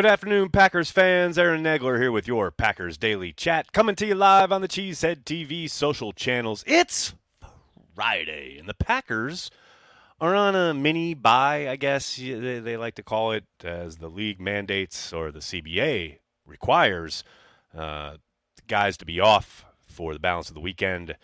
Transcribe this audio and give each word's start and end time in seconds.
Good 0.00 0.06
afternoon, 0.06 0.48
Packers 0.48 0.90
fans. 0.90 1.36
Aaron 1.36 1.62
Nagler 1.62 2.00
here 2.00 2.10
with 2.10 2.26
your 2.26 2.50
Packers 2.50 2.96
Daily 2.96 3.34
Chat, 3.34 3.70
coming 3.72 3.94
to 3.96 4.06
you 4.06 4.14
live 4.14 4.50
on 4.50 4.62
the 4.62 4.66
Cheesehead 4.66 5.24
TV 5.24 5.68
social 5.68 6.14
channels. 6.14 6.64
It's 6.66 7.12
Friday, 7.94 8.56
and 8.58 8.66
the 8.66 8.72
Packers 8.72 9.50
are 10.18 10.34
on 10.34 10.56
a 10.56 10.72
mini 10.72 11.12
bye, 11.12 11.68
I 11.68 11.76
guess 11.76 12.16
they, 12.16 12.60
they 12.60 12.78
like 12.78 12.94
to 12.94 13.02
call 13.02 13.32
it, 13.32 13.44
as 13.62 13.98
the 13.98 14.08
league 14.08 14.40
mandates 14.40 15.12
or 15.12 15.30
the 15.30 15.40
CBA 15.40 16.16
requires 16.46 17.22
uh, 17.76 18.16
guys 18.68 18.96
to 18.96 19.04
be 19.04 19.20
off 19.20 19.66
for 19.86 20.14
the 20.14 20.18
balance 20.18 20.48
of 20.48 20.54
the 20.54 20.62
weekend. 20.62 21.14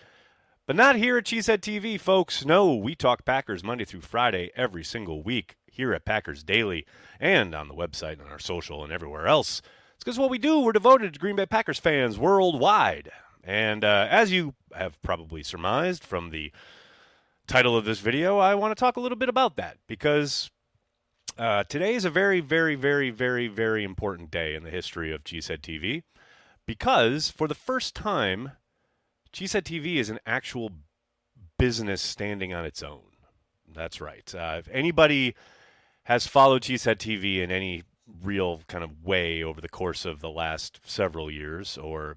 But 0.66 0.76
not 0.76 0.96
here 0.96 1.16
at 1.16 1.24
Cheesehead 1.24 1.60
TV, 1.60 1.98
folks. 1.98 2.44
No, 2.44 2.74
we 2.74 2.94
talk 2.94 3.24
Packers 3.24 3.64
Monday 3.64 3.86
through 3.86 4.02
Friday 4.02 4.50
every 4.54 4.84
single 4.84 5.22
week 5.22 5.55
here 5.76 5.92
at 5.92 6.04
Packers 6.04 6.42
Daily 6.42 6.86
and 7.20 7.54
on 7.54 7.68
the 7.68 7.74
website 7.74 8.20
and 8.20 8.30
our 8.30 8.38
social 8.38 8.82
and 8.82 8.92
everywhere 8.92 9.26
else. 9.26 9.62
It's 9.94 10.04
because 10.04 10.18
what 10.18 10.30
we 10.30 10.38
do, 10.38 10.60
we're 10.60 10.72
devoted 10.72 11.14
to 11.14 11.20
Green 11.20 11.36
Bay 11.36 11.46
Packers 11.46 11.78
fans 11.78 12.18
worldwide. 12.18 13.10
And 13.44 13.84
uh, 13.84 14.08
as 14.10 14.32
you 14.32 14.54
have 14.74 15.00
probably 15.02 15.42
surmised 15.42 16.02
from 16.02 16.30
the 16.30 16.52
title 17.46 17.76
of 17.76 17.84
this 17.84 18.00
video, 18.00 18.38
I 18.38 18.54
want 18.54 18.76
to 18.76 18.80
talk 18.80 18.96
a 18.96 19.00
little 19.00 19.16
bit 19.16 19.28
about 19.28 19.56
that 19.56 19.78
because 19.86 20.50
uh, 21.38 21.64
today 21.64 21.94
is 21.94 22.04
a 22.04 22.10
very, 22.10 22.40
very, 22.40 22.74
very, 22.74 23.10
very, 23.10 23.46
very 23.46 23.84
important 23.84 24.30
day 24.30 24.54
in 24.54 24.64
the 24.64 24.70
history 24.70 25.12
of 25.12 25.22
Cheesehead 25.22 25.60
TV 25.60 26.02
because 26.66 27.30
for 27.30 27.46
the 27.46 27.54
first 27.54 27.94
time, 27.94 28.52
Cheesehead 29.32 29.62
TV 29.62 29.96
is 29.96 30.10
an 30.10 30.18
actual 30.26 30.70
business 31.58 32.02
standing 32.02 32.52
on 32.52 32.64
its 32.64 32.82
own. 32.82 33.02
That's 33.72 34.00
right. 34.00 34.34
Uh, 34.34 34.56
if 34.58 34.68
anybody 34.72 35.34
has 36.06 36.28
followed 36.28 36.62
Cheesehead 36.62 36.98
TV 36.98 37.42
in 37.42 37.50
any 37.50 37.82
real 38.22 38.60
kind 38.68 38.84
of 38.84 39.04
way 39.04 39.42
over 39.42 39.60
the 39.60 39.68
course 39.68 40.04
of 40.04 40.20
the 40.20 40.30
last 40.30 40.78
several 40.84 41.28
years, 41.28 41.76
or 41.76 42.16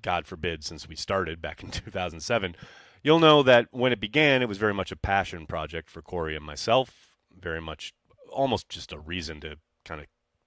God 0.00 0.28
forbid, 0.28 0.62
since 0.62 0.88
we 0.88 0.94
started 0.94 1.42
back 1.42 1.60
in 1.64 1.70
2007, 1.72 2.54
you'll 3.02 3.18
know 3.18 3.42
that 3.42 3.66
when 3.72 3.92
it 3.92 3.98
began, 3.98 4.42
it 4.42 4.48
was 4.48 4.58
very 4.58 4.72
much 4.72 4.92
a 4.92 4.96
passion 4.96 5.44
project 5.46 5.90
for 5.90 6.02
Corey 6.02 6.36
and 6.36 6.44
myself, 6.44 7.08
very 7.36 7.60
much 7.60 7.92
almost 8.30 8.68
just 8.68 8.92
a 8.92 8.98
reason 9.00 9.40
to 9.40 9.56
kind 9.84 10.00
of 10.00 10.06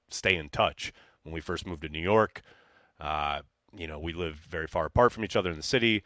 stay 0.10 0.38
in 0.38 0.48
touch. 0.48 0.94
When 1.24 1.34
we 1.34 1.42
first 1.42 1.68
moved 1.68 1.82
to 1.82 1.90
New 1.90 2.00
York, 2.00 2.44
uh, 3.02 3.42
you 3.76 3.88
know, 3.88 4.00
we 4.00 4.14
lived 4.14 4.40
very 4.46 4.68
far 4.68 4.86
apart 4.86 5.12
from 5.12 5.26
each 5.26 5.36
other 5.36 5.52
in 5.52 5.58
the 5.58 5.64
city, 5.64 6.02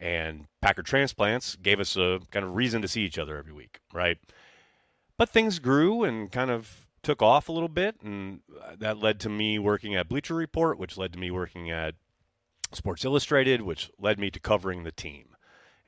and 0.00 0.46
Packer 0.62 0.82
transplants 0.82 1.54
gave 1.56 1.80
us 1.80 1.96
a 1.96 2.20
kind 2.30 2.46
of 2.46 2.54
reason 2.54 2.80
to 2.80 2.88
see 2.88 3.02
each 3.02 3.18
other 3.18 3.36
every 3.36 3.52
week, 3.52 3.80
right? 3.92 4.16
But 5.18 5.28
things 5.28 5.58
grew 5.58 6.04
and 6.04 6.30
kind 6.32 6.50
of 6.50 6.86
took 7.02 7.20
off 7.20 7.48
a 7.48 7.52
little 7.52 7.68
bit, 7.68 7.96
and 8.02 8.40
that 8.78 8.98
led 8.98 9.20
to 9.20 9.28
me 9.28 9.58
working 9.58 9.94
at 9.94 10.08
Bleacher 10.08 10.34
Report, 10.34 10.78
which 10.78 10.96
led 10.96 11.12
to 11.12 11.18
me 11.18 11.30
working 11.30 11.70
at 11.70 11.94
Sports 12.72 13.04
Illustrated, 13.04 13.62
which 13.62 13.90
led 13.98 14.18
me 14.18 14.30
to 14.30 14.40
covering 14.40 14.84
the 14.84 14.92
team. 14.92 15.36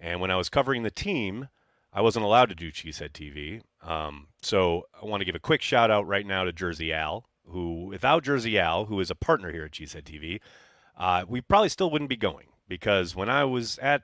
And 0.01 0.21
when 0.21 0.31
I 0.31 0.37
was 0.37 0.49
covering 0.49 0.83
the 0.83 0.91
team, 0.91 1.49
I 1.93 2.01
wasn't 2.01 2.25
allowed 2.25 2.49
to 2.49 2.55
do 2.55 2.73
Cheesehead 2.73 3.13
TV. 3.13 3.63
Um, 3.89 4.29
so 4.43 4.87
I 5.01 5.07
want 5.07 5.21
to 5.21 5.25
give 5.25 5.35
a 5.35 5.41
quick 5.41 5.63
shout 5.63 5.91
out 5.91 6.07
right 6.07 6.27
now 6.27 6.45
to 6.45 6.53
Jersey 6.53 6.93
Al, 6.93 7.29
who, 7.47 7.87
without 7.87 8.25
Jersey 8.25 8.59
Al, 8.59 8.87
who 8.87 8.99
is 9.01 9.11
a 9.11 9.15
partner 9.15 9.53
here 9.53 9.65
at 9.65 9.73
Cheesehead 9.73 10.05
TV, 10.05 10.41
uh, 10.97 11.25
we 11.29 11.41
probably 11.41 11.69
still 11.69 11.91
wouldn't 11.91 12.11
be 12.11 12.17
going 12.17 12.49
because 12.69 13.15
when 13.15 13.29
I 13.29 13.45
was 13.45 13.79
at 13.79 14.03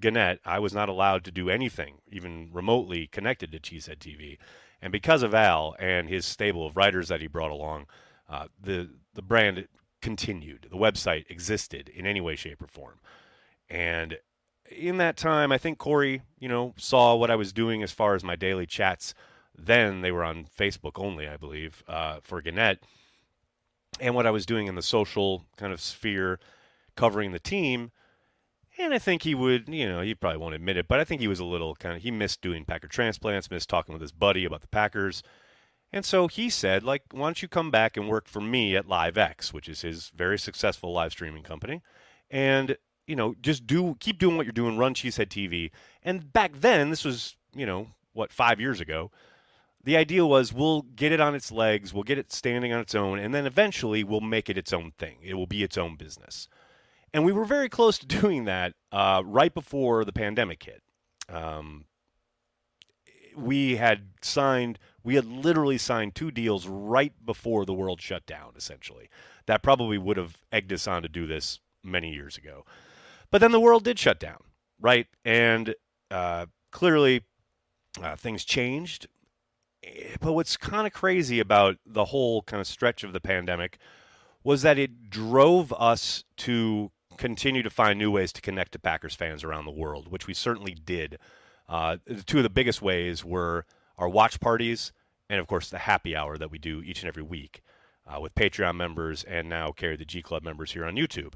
Gannett, 0.00 0.40
I 0.44 0.58
was 0.58 0.74
not 0.74 0.88
allowed 0.88 1.24
to 1.24 1.30
do 1.30 1.48
anything, 1.48 1.98
even 2.10 2.50
remotely 2.52 3.06
connected 3.06 3.52
to 3.52 3.58
Cheesehead 3.58 3.98
TV. 3.98 4.38
And 4.82 4.92
because 4.92 5.22
of 5.22 5.34
Al 5.34 5.74
and 5.78 6.08
his 6.08 6.26
stable 6.26 6.66
of 6.66 6.76
writers 6.76 7.08
that 7.08 7.20
he 7.20 7.26
brought 7.26 7.50
along, 7.50 7.86
uh, 8.28 8.48
the 8.60 8.90
the 9.14 9.22
brand 9.22 9.66
continued. 10.02 10.68
The 10.70 10.76
website 10.76 11.24
existed 11.30 11.88
in 11.88 12.06
any 12.06 12.20
way, 12.20 12.36
shape, 12.36 12.62
or 12.62 12.66
form. 12.66 13.00
And 13.68 14.18
in 14.70 14.98
that 14.98 15.16
time, 15.16 15.52
I 15.52 15.58
think 15.58 15.78
Corey, 15.78 16.22
you 16.38 16.48
know, 16.48 16.74
saw 16.76 17.14
what 17.14 17.30
I 17.30 17.36
was 17.36 17.52
doing 17.52 17.82
as 17.82 17.92
far 17.92 18.14
as 18.14 18.22
my 18.22 18.36
daily 18.36 18.66
chats. 18.66 19.14
Then 19.56 20.02
they 20.02 20.12
were 20.12 20.24
on 20.24 20.46
Facebook 20.46 20.92
only, 21.02 21.26
I 21.26 21.36
believe, 21.36 21.82
uh, 21.88 22.18
for 22.22 22.42
Gannett. 22.42 22.82
And 23.98 24.14
what 24.14 24.26
I 24.26 24.30
was 24.30 24.44
doing 24.44 24.66
in 24.66 24.74
the 24.74 24.82
social 24.82 25.44
kind 25.56 25.72
of 25.72 25.80
sphere, 25.80 26.38
covering 26.94 27.32
the 27.32 27.38
team. 27.38 27.90
And 28.78 28.92
I 28.92 28.98
think 28.98 29.22
he 29.22 29.34
would, 29.34 29.68
you 29.68 29.88
know, 29.88 30.00
he 30.00 30.14
probably 30.14 30.38
won't 30.38 30.54
admit 30.54 30.76
it, 30.76 30.86
but 30.86 31.00
I 31.00 31.04
think 31.04 31.20
he 31.20 31.28
was 31.28 31.40
a 31.40 31.44
little 31.44 31.74
kind 31.76 31.96
of, 31.96 32.02
he 32.02 32.10
missed 32.10 32.42
doing 32.42 32.64
Packer 32.64 32.88
transplants, 32.88 33.50
missed 33.50 33.70
talking 33.70 33.94
with 33.94 34.02
his 34.02 34.12
buddy 34.12 34.44
about 34.44 34.60
the 34.60 34.68
Packers. 34.68 35.22
And 35.92 36.04
so 36.04 36.28
he 36.28 36.50
said, 36.50 36.82
like, 36.82 37.02
why 37.10 37.20
don't 37.20 37.40
you 37.40 37.48
come 37.48 37.70
back 37.70 37.96
and 37.96 38.08
work 38.08 38.28
for 38.28 38.40
me 38.40 38.76
at 38.76 38.86
LiveX, 38.86 39.52
which 39.52 39.68
is 39.68 39.80
his 39.80 40.10
very 40.14 40.38
successful 40.38 40.92
live 40.92 41.12
streaming 41.12 41.42
company, 41.42 41.80
and 42.30 42.76
you 43.06 43.16
know, 43.16 43.34
just 43.40 43.66
do 43.66 43.96
keep 44.00 44.18
doing 44.18 44.36
what 44.36 44.46
you're 44.46 44.52
doing, 44.52 44.76
run 44.76 44.94
Cheesehead 44.94 45.28
TV. 45.28 45.70
And 46.02 46.32
back 46.32 46.52
then, 46.56 46.90
this 46.90 47.04
was, 47.04 47.36
you 47.54 47.66
know, 47.66 47.88
what 48.12 48.32
five 48.32 48.60
years 48.60 48.80
ago. 48.80 49.10
The 49.84 49.96
idea 49.96 50.26
was 50.26 50.52
we'll 50.52 50.82
get 50.82 51.12
it 51.12 51.20
on 51.20 51.36
its 51.36 51.52
legs, 51.52 51.94
we'll 51.94 52.02
get 52.02 52.18
it 52.18 52.32
standing 52.32 52.72
on 52.72 52.80
its 52.80 52.96
own, 52.96 53.20
and 53.20 53.32
then 53.32 53.46
eventually 53.46 54.02
we'll 54.02 54.20
make 54.20 54.50
it 54.50 54.58
its 54.58 54.72
own 54.72 54.92
thing. 54.98 55.18
It 55.22 55.34
will 55.34 55.46
be 55.46 55.62
its 55.62 55.78
own 55.78 55.94
business. 55.94 56.48
And 57.16 57.24
we 57.24 57.32
were 57.32 57.46
very 57.46 57.70
close 57.70 57.96
to 57.96 58.06
doing 58.20 58.44
that 58.44 58.74
uh, 58.92 59.22
right 59.24 59.52
before 59.52 60.04
the 60.04 60.12
pandemic 60.12 60.62
hit. 60.62 60.82
Um, 61.30 61.86
we 63.34 63.76
had 63.76 64.08
signed 64.20 64.78
we 65.02 65.14
had 65.14 65.24
literally 65.24 65.78
signed 65.78 66.14
two 66.14 66.30
deals 66.30 66.66
right 66.66 67.14
before 67.24 67.64
the 67.64 67.72
world 67.72 68.02
shut 68.02 68.26
down, 68.26 68.52
essentially. 68.54 69.08
That 69.46 69.62
probably 69.62 69.96
would 69.96 70.18
have 70.18 70.36
egged 70.52 70.74
us 70.74 70.86
on 70.86 71.00
to 71.02 71.08
do 71.08 71.26
this 71.26 71.58
many 71.82 72.12
years 72.12 72.36
ago. 72.36 72.66
But 73.30 73.40
then 73.40 73.52
the 73.52 73.60
world 73.60 73.84
did 73.84 73.98
shut 73.98 74.20
down, 74.20 74.42
right? 74.78 75.06
And 75.24 75.74
uh, 76.10 76.46
clearly 76.70 77.22
uh, 78.02 78.16
things 78.16 78.44
changed. 78.44 79.06
But 80.20 80.34
what's 80.34 80.58
kind 80.58 80.86
of 80.86 80.92
crazy 80.92 81.40
about 81.40 81.78
the 81.86 82.06
whole 82.06 82.42
kind 82.42 82.60
of 82.60 82.66
stretch 82.66 83.04
of 83.04 83.14
the 83.14 83.20
pandemic 83.20 83.78
was 84.44 84.60
that 84.62 84.78
it 84.78 85.08
drove 85.08 85.72
us 85.72 86.24
to 86.38 86.90
continue 87.16 87.62
to 87.62 87.70
find 87.70 87.98
new 87.98 88.10
ways 88.10 88.32
to 88.32 88.40
connect 88.40 88.72
to 88.72 88.78
Packers 88.78 89.14
fans 89.14 89.44
around 89.44 89.64
the 89.64 89.70
world, 89.70 90.08
which 90.08 90.26
we 90.26 90.34
certainly 90.34 90.74
did. 90.74 91.18
Uh, 91.68 91.96
two 92.26 92.38
of 92.38 92.42
the 92.42 92.50
biggest 92.50 92.80
ways 92.80 93.24
were 93.24 93.64
our 93.98 94.08
watch 94.08 94.38
parties, 94.40 94.92
and 95.28 95.40
of 95.40 95.46
course 95.46 95.70
the 95.70 95.78
happy 95.78 96.14
hour 96.14 96.38
that 96.38 96.50
we 96.50 96.58
do 96.58 96.82
each 96.82 97.02
and 97.02 97.08
every 97.08 97.22
week 97.22 97.62
uh, 98.06 98.20
with 98.20 98.34
Patreon 98.34 98.76
members 98.76 99.24
and 99.24 99.48
now 99.48 99.72
carry 99.72 99.96
the 99.96 100.04
G 100.04 100.22
Club 100.22 100.42
members 100.42 100.72
here 100.72 100.84
on 100.84 100.94
YouTube. 100.94 101.34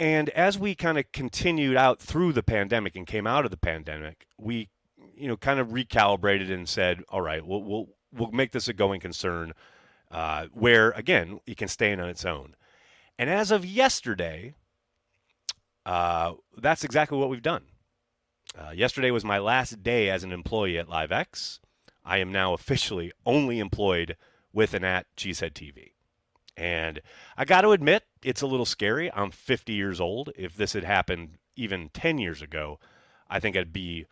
And 0.00 0.28
as 0.30 0.58
we 0.58 0.74
kind 0.74 0.98
of 0.98 1.10
continued 1.12 1.76
out 1.76 2.00
through 2.00 2.32
the 2.32 2.42
pandemic 2.42 2.94
and 2.94 3.06
came 3.06 3.26
out 3.26 3.44
of 3.44 3.50
the 3.50 3.56
pandemic, 3.56 4.26
we, 4.38 4.68
you 5.16 5.26
know, 5.26 5.36
kind 5.36 5.58
of 5.58 5.68
recalibrated 5.68 6.52
and 6.52 6.68
said, 6.68 7.02
all 7.08 7.20
right, 7.22 7.44
we'll 7.44 7.62
we'll, 7.62 7.88
we'll 8.12 8.30
make 8.30 8.52
this 8.52 8.68
a 8.68 8.72
going 8.72 9.00
concern, 9.00 9.54
uh, 10.10 10.46
where 10.52 10.90
again 10.92 11.40
it 11.46 11.56
can 11.56 11.68
stand 11.68 12.00
on 12.00 12.08
its 12.08 12.24
own. 12.24 12.54
And 13.18 13.28
as 13.28 13.50
of 13.50 13.66
yesterday, 13.66 14.54
uh, 15.84 16.34
that's 16.56 16.84
exactly 16.84 17.18
what 17.18 17.30
we've 17.30 17.42
done. 17.42 17.64
Uh, 18.56 18.70
yesterday 18.70 19.10
was 19.10 19.24
my 19.24 19.38
last 19.38 19.82
day 19.82 20.08
as 20.08 20.22
an 20.22 20.32
employee 20.32 20.78
at 20.78 20.88
LiveX. 20.88 21.58
I 22.04 22.18
am 22.18 22.30
now 22.30 22.52
officially 22.54 23.12
only 23.26 23.58
employed 23.58 24.16
with 24.52 24.74
an 24.74 24.84
at 24.84 25.06
Cheesehead 25.16 25.52
TV. 25.52 25.92
And 26.56 27.00
I 27.36 27.44
got 27.44 27.60
to 27.60 27.70
admit, 27.70 28.04
it's 28.22 28.42
a 28.42 28.46
little 28.46 28.66
scary. 28.66 29.12
I'm 29.12 29.30
50 29.30 29.72
years 29.72 30.00
old. 30.00 30.30
If 30.36 30.56
this 30.56 30.72
had 30.72 30.84
happened 30.84 31.38
even 31.54 31.90
10 31.90 32.18
years 32.18 32.42
ago, 32.42 32.80
I 33.30 33.38
think 33.38 33.56
I'd 33.56 33.72
be 33.72 34.06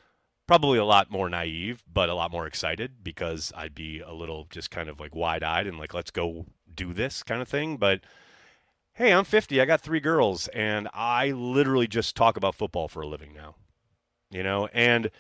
probably 0.47 0.79
a 0.79 0.85
lot 0.85 1.11
more 1.11 1.29
naive, 1.29 1.83
but 1.93 2.09
a 2.09 2.15
lot 2.15 2.31
more 2.31 2.47
excited 2.47 3.03
because 3.03 3.53
I'd 3.57 3.75
be 3.75 4.01
a 4.01 4.13
little 4.13 4.47
just 4.49 4.71
kind 4.71 4.89
of 4.89 5.01
like 5.01 5.15
wide 5.15 5.43
eyed 5.43 5.67
and 5.67 5.79
like, 5.79 5.93
let's 5.93 6.13
go 6.13 6.47
do 6.73 6.93
this 6.93 7.25
kind 7.25 7.43
of 7.43 7.49
thing. 7.49 7.79
But 7.79 8.01
hey, 8.97 9.13
I'm 9.13 9.25
50. 9.25 9.61
I 9.61 9.67
got 9.67 9.83
three 9.83 10.01
girls, 10.01 10.49
and 10.49 10.89
I 10.95 11.31
literally 11.31 11.87
just 11.87 12.17
talk 12.17 12.39
about 12.39 12.55
football 12.55 12.89
for 12.89 13.03
a 13.03 13.07
living 13.07 13.35
now. 13.35 13.55
You 14.31 14.43
know, 14.43 14.69
and 14.73 15.11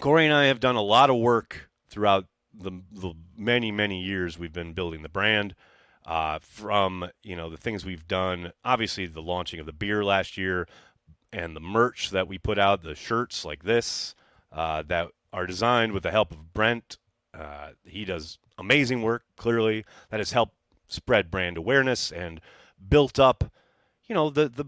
Corey 0.00 0.26
and 0.26 0.34
I 0.34 0.44
have 0.44 0.60
done 0.60 0.74
a 0.74 0.82
lot 0.82 1.08
of 1.08 1.16
work 1.16 1.70
throughout 1.88 2.26
the, 2.52 2.72
the 2.90 3.14
many, 3.36 3.70
many 3.70 4.02
years 4.02 4.38
we've 4.38 4.52
been 4.52 4.74
building 4.74 5.02
the 5.02 5.08
brand. 5.08 5.54
Uh, 6.04 6.40
from 6.40 7.08
you 7.22 7.36
know 7.36 7.48
the 7.48 7.56
things 7.56 7.84
we've 7.84 8.08
done, 8.08 8.52
obviously 8.64 9.06
the 9.06 9.22
launching 9.22 9.60
of 9.60 9.66
the 9.66 9.72
beer 9.72 10.04
last 10.04 10.36
year, 10.36 10.66
and 11.32 11.54
the 11.54 11.60
merch 11.60 12.10
that 12.10 12.26
we 12.26 12.38
put 12.38 12.58
out, 12.58 12.82
the 12.82 12.96
shirts 12.96 13.44
like 13.44 13.62
this 13.62 14.16
uh, 14.50 14.82
that 14.82 15.08
are 15.32 15.46
designed 15.46 15.92
with 15.92 16.02
the 16.02 16.10
help 16.10 16.32
of 16.32 16.52
Brent. 16.52 16.98
Uh, 17.32 17.70
he 17.84 18.04
does 18.04 18.38
amazing 18.58 19.02
work. 19.02 19.22
Clearly, 19.36 19.84
that 20.10 20.18
has 20.18 20.32
helped 20.32 20.56
spread 20.88 21.30
brand 21.30 21.56
awareness 21.56 22.10
and 22.10 22.40
built 22.88 23.18
up, 23.18 23.52
you 24.06 24.14
know, 24.14 24.30
the 24.30 24.48
the 24.48 24.66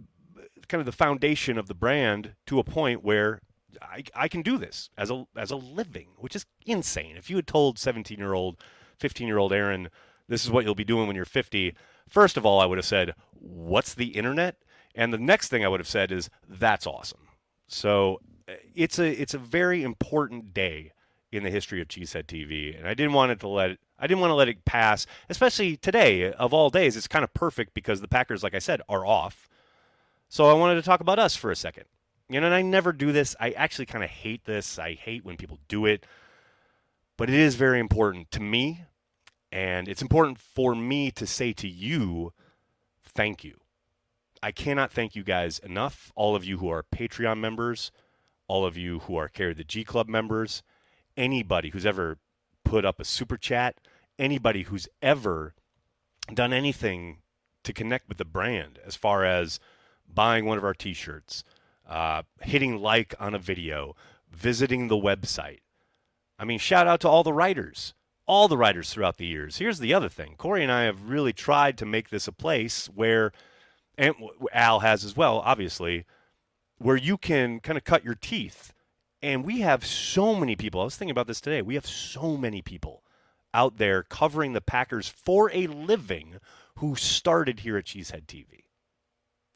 kind 0.69 0.81
of 0.81 0.87
the 0.87 0.93
foundation 0.93 1.58
of 1.58 1.66
the 1.66 1.75
brand 1.75 2.34
to 2.46 2.58
a 2.58 2.64
point 2.64 3.05
where 3.05 3.40
I, 3.82 4.05
I 4.14 4.28
can 4.28 4.43
do 4.43 4.58
this 4.58 4.90
as 4.96 5.11
a 5.11 5.26
as 5.37 5.50
a 5.50 5.56
living, 5.56 6.08
which 6.16 6.37
is 6.37 6.46
insane. 6.66 7.16
If 7.16 7.31
you 7.31 7.37
had 7.37 7.46
told 7.46 7.78
17 7.78 8.19
year 8.19 8.32
old, 8.32 8.56
15 8.99 9.26
year 9.26 9.38
old 9.38 9.52
Aaron 9.52 9.88
this 10.28 10.44
is 10.44 10.50
what 10.50 10.64
you'll 10.64 10.75
be 10.75 10.84
doing 10.84 11.06
when 11.06 11.16
you're 11.16 11.25
50. 11.25 11.75
First 12.08 12.37
of 12.37 12.46
all, 12.46 12.61
I 12.61 12.66
would 12.66 12.78
have 12.78 12.87
said, 12.87 13.14
What's 13.32 13.94
the 13.94 14.08
internet? 14.08 14.56
And 14.94 15.12
the 15.12 15.19
next 15.19 15.49
thing 15.49 15.64
I 15.64 15.69
would 15.69 15.81
have 15.81 15.88
said 15.88 16.12
is, 16.12 16.31
That's 16.49 16.87
awesome. 16.87 17.28
So 17.69 18.20
eh, 18.49 18.56
it's 18.75 18.99
a 18.99 19.10
it's 19.10 19.34
a 19.34 19.38
very 19.38 19.82
important 19.82 20.55
day 20.55 20.93
in 21.32 21.43
the 21.43 21.50
history 21.50 21.81
of 21.81 21.88
Cheesehead 21.88 22.26
TV, 22.26 22.78
and 22.78 22.87
I 22.87 22.94
didn't 22.94 23.12
want 23.12 23.32
it 23.32 23.40
to 23.40 23.49
let 23.49 23.78
I 23.99 24.06
didn't 24.06 24.20
want 24.20 24.31
to 24.31 24.35
let 24.35 24.49
it 24.49 24.64
pass, 24.64 25.06
especially 25.29 25.76
today 25.76 26.32
of 26.32 26.52
all 26.52 26.70
days. 26.70 26.96
It's 26.96 27.08
kind 27.08 27.25
of 27.25 27.32
perfect 27.35 27.75
because 27.75 28.00
the 28.00 28.08
Packers, 28.08 28.43
like 28.43 28.55
I 28.55 28.58
said, 28.58 28.82
are 28.88 29.06
off. 29.06 29.49
So 30.29 30.46
I 30.46 30.55
wanted 30.55 30.76
to 30.76 30.82
talk 30.82 31.00
about 31.00 31.19
us 31.19 31.37
for 31.37 31.50
a 31.50 31.56
second. 31.56 31.85
You 32.29 32.41
know, 32.41 32.46
and 32.46 32.55
I 32.55 32.62
never 32.62 32.93
do 32.93 33.12
this. 33.12 33.37
I 33.38 33.50
actually 33.50 33.87
kind 33.87 34.02
of 34.02 34.11
hate 34.11 34.44
this. 34.44 34.79
I 34.79 34.94
hate 34.94 35.25
when 35.25 35.37
people 35.37 35.58
do 35.69 35.87
it, 35.87 36.06
but 37.17 37.29
it 37.29 37.37
is 37.37 37.55
very 37.55 37.79
important 37.79 38.31
to 38.32 38.41
me, 38.41 38.85
and 39.52 39.88
it's 39.88 40.02
important 40.02 40.38
for 40.38 40.75
me 40.75 41.11
to 41.12 41.26
say 41.26 41.52
to 41.52 41.69
you, 41.69 42.32
thank 43.02 43.44
you. 43.44 43.58
I 44.43 44.52
cannot 44.52 44.91
thank 44.91 45.14
you 45.14 45.23
guys 45.23 45.58
enough. 45.58 46.12
All 46.17 46.35
of 46.35 46.44
you 46.44 46.58
who 46.58 46.69
are 46.69 46.82
Patreon 46.82 47.38
members 47.38 47.93
all 48.46 48.64
of 48.64 48.76
you 48.76 49.00
who 49.00 49.17
are 49.17 49.29
Carry 49.29 49.55
the 49.55 49.64
G 49.64 49.85
Club 49.85 50.08
members, 50.08 50.62
anybody 51.17 51.70
who's 51.70 51.87
ever 51.87 52.19
put 52.74 52.84
up 52.84 52.98
a 52.98 53.04
super 53.04 53.36
chat, 53.36 53.76
anybody 54.18 54.62
who's 54.64 54.88
ever 55.00 55.54
done 56.34 56.52
anything 56.52 57.18
to 57.62 57.72
connect 57.72 58.08
with 58.08 58.18
the 58.18 58.24
brand 58.24 58.80
as 58.84 58.96
far 58.96 59.24
as 59.24 59.60
buying 60.12 60.44
one 60.44 60.58
of 60.58 60.64
our 60.64 60.74
t 60.74 60.92
shirts, 60.92 61.44
uh, 61.88 62.22
hitting 62.40 62.82
like 62.82 63.14
on 63.20 63.32
a 63.32 63.38
video, 63.38 63.94
visiting 64.28 64.88
the 64.88 64.96
website. 64.96 65.60
I 66.36 66.44
mean, 66.44 66.58
shout 66.58 66.88
out 66.88 66.98
to 67.02 67.08
all 67.08 67.22
the 67.22 67.32
writers, 67.32 67.94
all 68.26 68.48
the 68.48 68.58
writers 68.58 68.92
throughout 68.92 69.18
the 69.18 69.26
years. 69.26 69.58
Here's 69.58 69.78
the 69.78 69.94
other 69.94 70.08
thing 70.08 70.34
Corey 70.36 70.64
and 70.64 70.72
I 70.72 70.82
have 70.82 71.08
really 71.08 71.32
tried 71.32 71.78
to 71.78 71.86
make 71.86 72.10
this 72.10 72.26
a 72.26 72.32
place 72.32 72.86
where, 72.86 73.30
and 73.96 74.16
Al 74.52 74.80
has 74.80 75.04
as 75.04 75.16
well, 75.16 75.38
obviously, 75.44 76.06
where 76.78 76.96
you 76.96 77.18
can 77.18 77.60
kind 77.60 77.78
of 77.78 77.84
cut 77.84 78.04
your 78.04 78.16
teeth. 78.16 78.72
And 79.24 79.42
we 79.42 79.60
have 79.60 79.86
so 79.86 80.34
many 80.34 80.54
people. 80.54 80.82
I 80.82 80.84
was 80.84 80.96
thinking 80.96 81.10
about 81.10 81.26
this 81.26 81.40
today. 81.40 81.62
We 81.62 81.76
have 81.76 81.86
so 81.86 82.36
many 82.36 82.60
people 82.60 83.02
out 83.54 83.78
there 83.78 84.02
covering 84.02 84.52
the 84.52 84.60
Packers 84.60 85.08
for 85.08 85.50
a 85.54 85.66
living 85.66 86.34
who 86.76 86.94
started 86.94 87.60
here 87.60 87.78
at 87.78 87.86
Cheesehead 87.86 88.26
TV. 88.26 88.64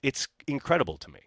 It's 0.02 0.26
incredible 0.46 0.96
to 0.96 1.10
me. 1.10 1.20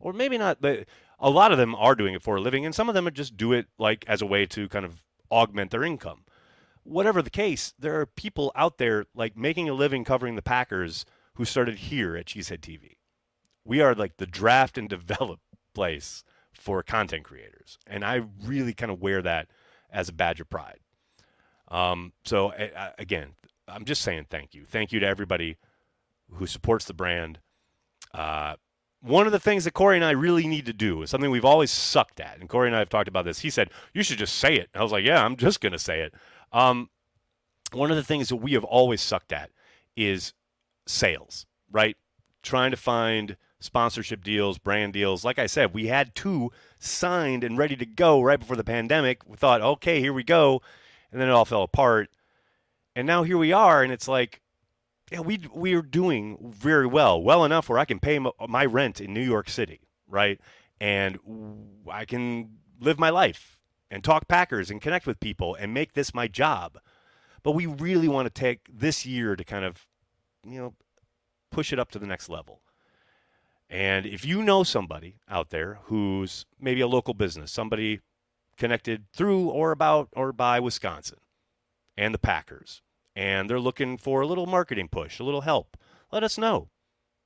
Or 0.00 0.12
maybe 0.12 0.36
not, 0.36 0.60
but 0.60 0.86
a 1.20 1.30
lot 1.30 1.52
of 1.52 1.58
them 1.58 1.76
are 1.76 1.94
doing 1.94 2.14
it 2.14 2.22
for 2.22 2.34
a 2.34 2.40
living, 2.40 2.66
and 2.66 2.74
some 2.74 2.88
of 2.88 2.96
them 2.96 3.08
just 3.12 3.36
do 3.36 3.52
it 3.52 3.66
like 3.78 4.04
as 4.08 4.20
a 4.20 4.26
way 4.26 4.44
to 4.46 4.68
kind 4.68 4.84
of 4.84 5.04
augment 5.30 5.70
their 5.70 5.84
income. 5.84 6.24
Whatever 6.82 7.22
the 7.22 7.30
case, 7.30 7.74
there 7.78 8.00
are 8.00 8.06
people 8.06 8.50
out 8.56 8.78
there 8.78 9.04
like 9.14 9.36
making 9.36 9.68
a 9.68 9.74
living 9.74 10.02
covering 10.02 10.34
the 10.34 10.42
Packers 10.42 11.04
who 11.36 11.44
started 11.44 11.76
here 11.76 12.16
at 12.16 12.26
Cheesehead 12.26 12.60
TV 12.60 12.96
we 13.64 13.80
are 13.80 13.94
like 13.94 14.18
the 14.18 14.26
draft 14.26 14.78
and 14.78 14.88
develop 14.88 15.40
place 15.74 16.22
for 16.58 16.82
content 16.82 17.24
creators. 17.24 17.78
And 17.86 18.04
I 18.04 18.22
really 18.44 18.74
kind 18.74 18.90
of 18.92 19.00
wear 19.00 19.22
that 19.22 19.48
as 19.90 20.08
a 20.08 20.12
badge 20.12 20.40
of 20.40 20.50
pride. 20.50 20.80
Um, 21.68 22.12
so, 22.24 22.52
again, 22.98 23.34
I'm 23.68 23.84
just 23.84 24.02
saying 24.02 24.26
thank 24.30 24.54
you. 24.54 24.64
Thank 24.64 24.92
you 24.92 25.00
to 25.00 25.06
everybody 25.06 25.56
who 26.34 26.46
supports 26.46 26.84
the 26.84 26.94
brand. 26.94 27.40
Uh, 28.12 28.54
one 29.00 29.26
of 29.26 29.32
the 29.32 29.38
things 29.38 29.64
that 29.64 29.72
Corey 29.74 29.96
and 29.96 30.04
I 30.04 30.12
really 30.12 30.46
need 30.46 30.66
to 30.66 30.72
do 30.72 31.02
is 31.02 31.10
something 31.10 31.30
we've 31.30 31.44
always 31.44 31.70
sucked 31.70 32.20
at. 32.20 32.38
And 32.40 32.48
Corey 32.48 32.68
and 32.68 32.76
I 32.76 32.78
have 32.78 32.88
talked 32.88 33.08
about 33.08 33.24
this. 33.24 33.40
He 33.40 33.50
said, 33.50 33.70
You 33.92 34.02
should 34.02 34.18
just 34.18 34.36
say 34.36 34.54
it. 34.54 34.70
I 34.74 34.82
was 34.82 34.92
like, 34.92 35.04
Yeah, 35.04 35.22
I'm 35.22 35.36
just 35.36 35.60
going 35.60 35.72
to 35.72 35.78
say 35.78 36.00
it. 36.00 36.14
Um, 36.52 36.88
one 37.72 37.90
of 37.90 37.96
the 37.96 38.04
things 38.04 38.28
that 38.28 38.36
we 38.36 38.52
have 38.52 38.64
always 38.64 39.02
sucked 39.02 39.32
at 39.32 39.50
is 39.96 40.32
sales, 40.86 41.46
right? 41.70 41.96
Trying 42.42 42.70
to 42.70 42.76
find 42.76 43.36
sponsorship 43.64 44.22
deals, 44.22 44.58
brand 44.58 44.92
deals. 44.92 45.24
Like 45.24 45.38
I 45.38 45.46
said, 45.46 45.72
we 45.72 45.86
had 45.86 46.14
two 46.14 46.52
signed 46.78 47.42
and 47.42 47.56
ready 47.56 47.76
to 47.76 47.86
go 47.86 48.20
right 48.20 48.38
before 48.38 48.56
the 48.56 48.64
pandemic. 48.64 49.26
We 49.26 49.36
thought, 49.36 49.62
okay, 49.62 50.00
here 50.00 50.12
we 50.12 50.22
go. 50.22 50.60
And 51.10 51.20
then 51.20 51.28
it 51.28 51.32
all 51.32 51.44
fell 51.44 51.62
apart. 51.62 52.10
And 52.94 53.06
now 53.06 53.22
here 53.22 53.38
we 53.38 53.52
are, 53.52 53.82
and 53.82 53.92
it's 53.92 54.06
like, 54.06 54.40
yeah, 55.10 55.20
we 55.20 55.40
we 55.52 55.74
are 55.74 55.82
doing 55.82 56.38
very 56.40 56.86
well, 56.86 57.20
well 57.20 57.44
enough 57.44 57.68
where 57.68 57.78
I 57.78 57.84
can 57.84 57.98
pay 57.98 58.20
my 58.48 58.64
rent 58.64 59.00
in 59.00 59.12
New 59.12 59.22
York 59.22 59.48
City, 59.48 59.80
right? 60.06 60.40
And 60.80 61.18
I 61.90 62.04
can 62.04 62.58
live 62.80 62.98
my 62.98 63.10
life 63.10 63.58
and 63.90 64.04
talk 64.04 64.28
Packers 64.28 64.70
and 64.70 64.80
connect 64.80 65.06
with 65.06 65.20
people 65.20 65.54
and 65.54 65.74
make 65.74 65.94
this 65.94 66.14
my 66.14 66.28
job. 66.28 66.78
But 67.42 67.52
we 67.52 67.66
really 67.66 68.08
want 68.08 68.26
to 68.26 68.30
take 68.30 68.68
this 68.72 69.04
year 69.04 69.36
to 69.36 69.44
kind 69.44 69.64
of, 69.64 69.86
you 70.46 70.58
know, 70.58 70.74
push 71.50 71.72
it 71.72 71.78
up 71.78 71.90
to 71.92 71.98
the 71.98 72.06
next 72.06 72.28
level. 72.28 72.60
And 73.70 74.06
if 74.06 74.24
you 74.24 74.42
know 74.42 74.62
somebody 74.62 75.16
out 75.28 75.50
there 75.50 75.78
who's 75.84 76.46
maybe 76.60 76.80
a 76.80 76.86
local 76.86 77.14
business, 77.14 77.50
somebody 77.50 78.00
connected 78.56 79.04
through 79.12 79.48
or 79.48 79.72
about 79.72 80.08
or 80.12 80.32
by 80.32 80.60
Wisconsin 80.60 81.18
and 81.96 82.14
the 82.14 82.18
Packers, 82.18 82.82
and 83.16 83.48
they're 83.48 83.60
looking 83.60 83.96
for 83.96 84.20
a 84.20 84.26
little 84.26 84.46
marketing 84.46 84.88
push, 84.88 85.18
a 85.18 85.24
little 85.24 85.42
help, 85.42 85.76
let 86.12 86.22
us 86.22 86.38
know. 86.38 86.68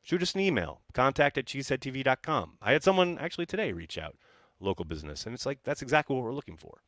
Shoot 0.02 0.22
us 0.22 0.34
an 0.34 0.40
email, 0.40 0.80
contact 0.94 1.36
at 1.36 1.44
cheeseheadtv.com. 1.44 2.52
I 2.62 2.72
had 2.72 2.82
someone 2.82 3.18
actually 3.18 3.46
today 3.46 3.72
reach 3.72 3.98
out, 3.98 4.16
local 4.60 4.84
business, 4.84 5.26
and 5.26 5.34
it's 5.34 5.44
like 5.44 5.58
that's 5.64 5.82
exactly 5.82 6.16
what 6.16 6.24
we're 6.24 6.32
looking 6.32 6.56
for. 6.56 6.78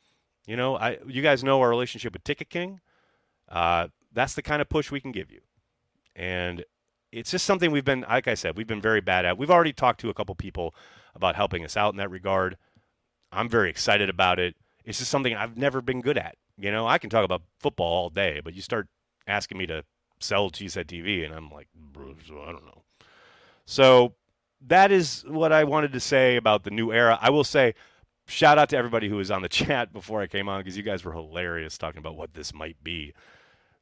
You 0.47 0.56
know, 0.56 0.76
I 0.76 0.99
you 1.06 1.20
guys 1.20 1.44
know 1.44 1.61
our 1.61 1.69
relationship 1.69 2.12
with 2.14 2.25
Ticket 2.25 2.49
King. 2.49 2.81
Uh, 3.49 3.88
that's 4.12 4.35
the 4.35 4.43
kind 4.43 4.62
of 4.62 4.69
push 4.69 4.91
we 4.91 5.00
can 5.00 5.12
give 5.12 5.31
you. 5.31 5.41
And 6.17 6.64
it's 7.12 7.30
just 7.30 7.44
something 7.44 7.70
we've 7.70 7.84
been, 7.84 8.04
like 8.08 8.28
I 8.28 8.34
said, 8.34 8.56
we've 8.56 8.66
been 8.66 8.80
very 8.80 9.00
bad 9.00 9.24
at. 9.24 9.38
We've 9.38 9.50
already 9.50 9.72
talked 9.72 10.00
to 10.00 10.10
a 10.10 10.14
couple 10.14 10.34
people 10.34 10.74
about 11.14 11.36
helping 11.36 11.64
us 11.64 11.76
out 11.76 11.92
in 11.92 11.98
that 11.98 12.10
regard. 12.10 12.56
I'm 13.32 13.49
very 13.49 13.70
excited 13.70 14.08
about 14.08 14.38
it. 14.38 14.56
It's 14.85 14.99
just 14.99 15.11
something 15.11 15.35
I've 15.35 15.56
never 15.56 15.80
been 15.80 16.00
good 16.00 16.18
at. 16.18 16.37
You 16.58 16.70
know, 16.70 16.87
I 16.87 16.99
can 16.99 17.11
talk 17.11 17.25
about 17.25 17.42
football 17.58 17.92
all 17.92 18.11
day, 18.11 18.40
but 18.42 18.54
you 18.54 18.62
start 18.62 18.88
asking 19.26 19.58
me 19.58 19.66
to 19.66 19.85
sell 20.20 20.50
Cheesehead 20.50 20.87
TV, 20.87 21.25
and 21.25 21.35
I'm 21.35 21.50
like, 21.50 21.68
I 21.96 22.52
don't 22.52 22.66
know. 22.66 22.82
So 23.66 24.14
that 24.66 24.92
is 24.92 25.25
what 25.26 25.52
I 25.52 25.64
wanted 25.64 25.92
to 25.92 26.00
say 26.00 26.37
about 26.37 26.64
the 26.64 26.70
new 26.70 26.92
era. 26.92 27.18
I 27.20 27.30
will 27.30 27.44
say, 27.44 27.75
shout 28.26 28.58
out 28.58 28.68
to 28.70 28.76
everybody 28.76 29.08
who 29.08 29.16
was 29.16 29.30
on 29.30 29.42
the 29.42 29.49
chat 29.50 29.92
before 29.92 30.20
I 30.20 30.26
came 30.26 30.49
on 30.49 30.61
because 30.61 30.76
you 30.76 30.82
guys 30.82 31.04
were 31.04 31.12
hilarious 31.12 31.78
talking 31.78 31.99
about 31.99 32.16
what 32.16 32.35
this 32.35 32.52
might 32.52 32.82
be. 32.82 33.14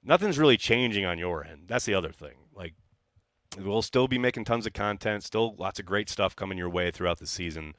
Nothing's 0.05 0.39
really 0.39 0.57
changing 0.57 1.05
on 1.05 1.19
your 1.19 1.45
end. 1.45 1.65
That's 1.67 1.85
the 1.85 1.95
other 1.95 2.13
thing. 2.13 2.35
Like 2.55 2.75
We'll 3.57 3.83
still 3.83 4.09
be 4.09 4.19
making 4.19 4.45
tons 4.45 4.67
of 4.67 4.73
content, 4.73 5.25
still 5.25 5.55
lots 5.57 5.81
of 5.81 5.87
great 5.87 6.09
stuff 6.09 6.37
coming 6.37 6.59
your 6.59 6.69
way 6.69 6.91
throughout 6.91 7.19
the 7.19 7.27
season. 7.27 7.75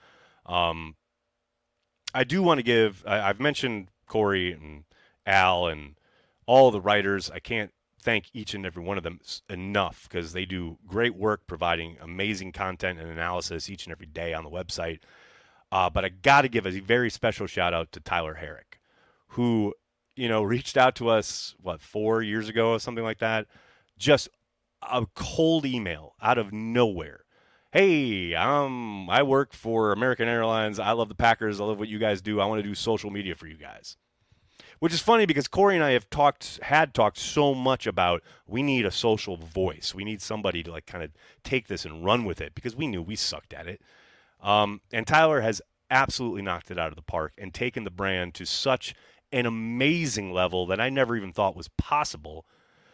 Um, 0.46 0.96
I 2.14 2.24
do 2.24 2.42
want 2.42 2.58
to 2.58 2.64
give, 2.64 3.04
I, 3.06 3.18
have 3.18 3.40
mentioned 3.40 3.90
Corey 4.08 4.52
and 4.52 4.84
Al 5.26 5.68
and 5.68 5.96
all 6.48 6.72
the 6.72 6.82
writers. 6.82 7.30
I 7.30 7.40
can't 7.40 7.72
thank 8.02 8.30
each 8.34 8.54
and 8.54 8.66
every 8.66 8.84
one 8.84 8.98
of 8.98 9.04
them 9.04 9.20
enough 9.50 10.08
because 10.10 10.34
they 10.34 10.46
do 10.46 10.78
great 10.88 11.16
work 11.16 11.42
providing 11.46 11.98
amazing 12.02 12.52
content 12.52 13.00
and 13.00 13.10
analysis 13.10 13.70
each 13.70 13.86
and 13.86 13.92
every 13.92 14.08
day 14.08 14.34
on 14.34 14.44
the 14.44 14.50
website. 14.50 15.00
Uh, 15.72 15.90
but 15.90 16.04
I 16.04 16.10
got 16.10 16.42
to 16.42 16.50
give 16.50 16.66
a 16.66 16.80
very 16.80 17.12
special 17.12 17.46
shout 17.46 17.74
out 17.74 17.92
to 17.92 18.00
Tyler 18.00 18.36
Herrick, 18.36 18.80
who, 19.30 19.76
you 20.16 20.28
know, 20.28 20.42
reached 20.42 20.78
out 20.78 20.96
to 20.96 21.10
us, 21.10 21.56
what, 21.62 21.82
four 21.82 22.24
years 22.24 22.50
ago 22.50 22.72
or 22.72 22.80
something 22.80 23.04
like 23.04 23.20
that. 23.20 23.46
Just 24.00 24.30
a 24.82 25.06
cold 25.14 25.66
email 25.66 26.16
out 26.22 26.38
of 26.38 26.54
nowhere. 26.54 27.26
Hey, 27.72 28.34
um, 28.34 29.10
I 29.10 29.22
work 29.24 29.54
for 29.54 29.92
American 29.92 30.28
Airlines. 30.28 30.80
I 30.80 30.92
love 30.92 31.10
the 31.10 31.16
Packers. 31.16 31.60
I 31.60 31.66
love 31.66 31.78
what 31.78 31.88
you 31.88 32.00
guys 32.00 32.22
do. 32.22 32.40
I 32.40 32.46
want 32.46 32.60
to 32.60 32.68
do 32.68 32.74
social 32.74 33.12
media 33.12 33.36
for 33.36 33.48
you 33.48 33.58
guys. 33.58 33.96
Which 34.80 34.94
is 34.94 35.02
funny 35.02 35.26
because 35.26 35.48
Corey 35.48 35.76
and 35.76 35.84
I 35.84 35.92
have 35.92 36.10
talked, 36.10 36.60
had 36.64 36.94
talked 36.94 37.18
so 37.18 37.54
much 37.54 37.86
about 37.86 38.24
we 38.48 38.64
need 38.64 38.86
a 38.86 38.92
social 38.92 39.36
voice. 39.36 39.94
We 39.94 40.06
need 40.06 40.22
somebody 40.22 40.64
to 40.64 40.72
like 40.72 40.86
kind 40.86 41.04
of 41.04 41.12
take 41.44 41.68
this 41.68 41.86
and 41.86 42.04
run 42.04 42.24
with 42.24 42.40
it 42.40 42.56
because 42.56 42.76
we 42.76 42.88
knew 42.88 43.02
we 43.02 43.18
sucked 43.18 43.54
at 43.54 43.68
it. 43.68 43.82
Um, 44.42 44.80
and 44.94 45.06
Tyler 45.06 45.42
has 45.42 45.62
absolutely 45.92 46.42
knocked 46.42 46.72
it 46.72 46.80
out 46.80 46.90
of 46.90 46.96
the 46.96 47.02
park 47.02 47.34
and 47.38 47.54
taken 47.54 47.84
the 47.84 47.92
brand 47.92 48.34
to 48.36 48.46
such 48.46 48.96
an 49.32 49.46
amazing 49.46 50.32
level 50.32 50.66
that 50.68 50.80
I 50.80 50.90
never 50.90 51.16
even 51.16 51.34
thought 51.34 51.56
was 51.56 51.68
possible. 51.78 52.46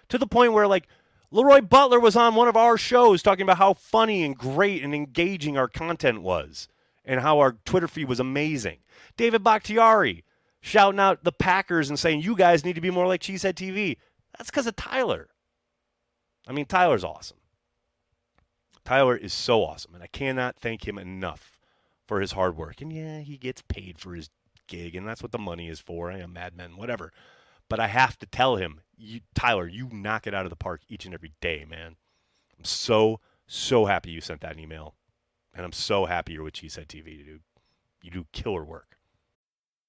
To 0.10 0.18
the 0.18 0.27
point 0.27 0.54
where 0.54 0.68
like 0.68 0.88
LeRoy 1.36 1.68
Butler 1.68 2.00
was 2.00 2.15
on 2.15 2.34
one 2.34 2.48
of 2.48 2.56
our 2.56 2.77
shows 2.77 3.22
talking 3.22 3.44
about 3.44 3.58
how 3.58 3.74
funny 3.74 4.24
and 4.24 4.38
great 4.38 4.82
and 4.82 4.96
engaging 4.96 5.58
our 5.58 5.68
content 5.68 6.22
was 6.22 6.70
and 7.04 7.20
how 7.20 7.39
our 7.39 7.58
Twitter 7.65 7.89
feed 7.89 8.08
was 8.08 8.22
amazing. 8.22 8.77
David 9.18 9.44
Bakhtiari 9.44 10.24
shouting 10.62 11.00
out 11.00 11.25
the 11.25 11.34
Packers 11.34 11.89
and 11.89 12.00
saying, 12.00 12.22
you 12.22 12.38
guys 12.38 12.63
need 12.63 12.75
to 12.75 12.82
be 12.82 12.89
more 12.89 13.06
like 13.06 13.22
Cheesehead 13.22 13.56
TV. 13.56 13.98
That's 14.38 14.50
because 14.50 14.65
of 14.65 14.77
Tyler. 14.77 15.27
I 16.48 16.54
mean, 16.54 16.68
Tyler's 16.68 17.04
awesome. 17.04 17.38
Tyler 18.86 19.18
is 19.18 19.34
so 19.34 19.62
awesome, 19.65 19.94
and 19.94 20.04
I 20.04 20.08
cannot 20.08 20.56
thank 20.56 20.88
him 20.88 20.98
enough 20.98 21.60
for 22.08 22.22
his 22.22 22.32
hard 22.32 22.56
work. 22.56 22.80
And 22.80 22.94
yeah, 22.94 23.20
he 23.20 23.38
gets 23.38 23.62
paid 23.62 24.00
for 24.00 24.15
his 24.15 24.30
gig, 24.68 24.96
and 24.96 25.06
that's 25.06 25.22
what 25.22 25.34
the 25.34 25.38
money 25.38 25.68
is 25.68 25.82
for. 25.82 26.12
I 26.12 26.20
am 26.20 26.32
Mad 26.32 26.56
Men, 26.56 26.77
whatever. 26.77 27.12
But 27.69 27.79
I 27.79 27.88
have 27.88 28.17
to 28.19 28.25
tell 28.25 28.55
him, 28.55 28.81
you, 28.98 29.22
Tyler, 29.34 29.67
you 29.67 29.89
knock 29.91 30.27
it 30.27 30.34
out 30.34 30.45
of 30.45 30.50
the 30.50 30.55
park 30.55 30.81
each 30.88 31.05
and 31.05 31.13
every 31.13 31.34
day, 31.41 31.65
man. 31.67 31.95
I'm 32.57 32.65
so 32.65 33.19
so 33.48 33.86
happy 33.86 34.12
you 34.12 34.22
sent 34.22 34.41
that 34.41 34.60
email, 34.60 34.95
and 35.53 35.65
I'm 35.65 35.72
so 35.72 36.05
happy 36.05 36.34
you're 36.34 36.43
with 36.43 36.55
Cheesehead 36.55 36.88
TV, 36.88 37.24
dude. 37.24 37.41
You 38.01 38.12
do 38.12 38.25
killer 38.31 38.63
work. 38.63 38.95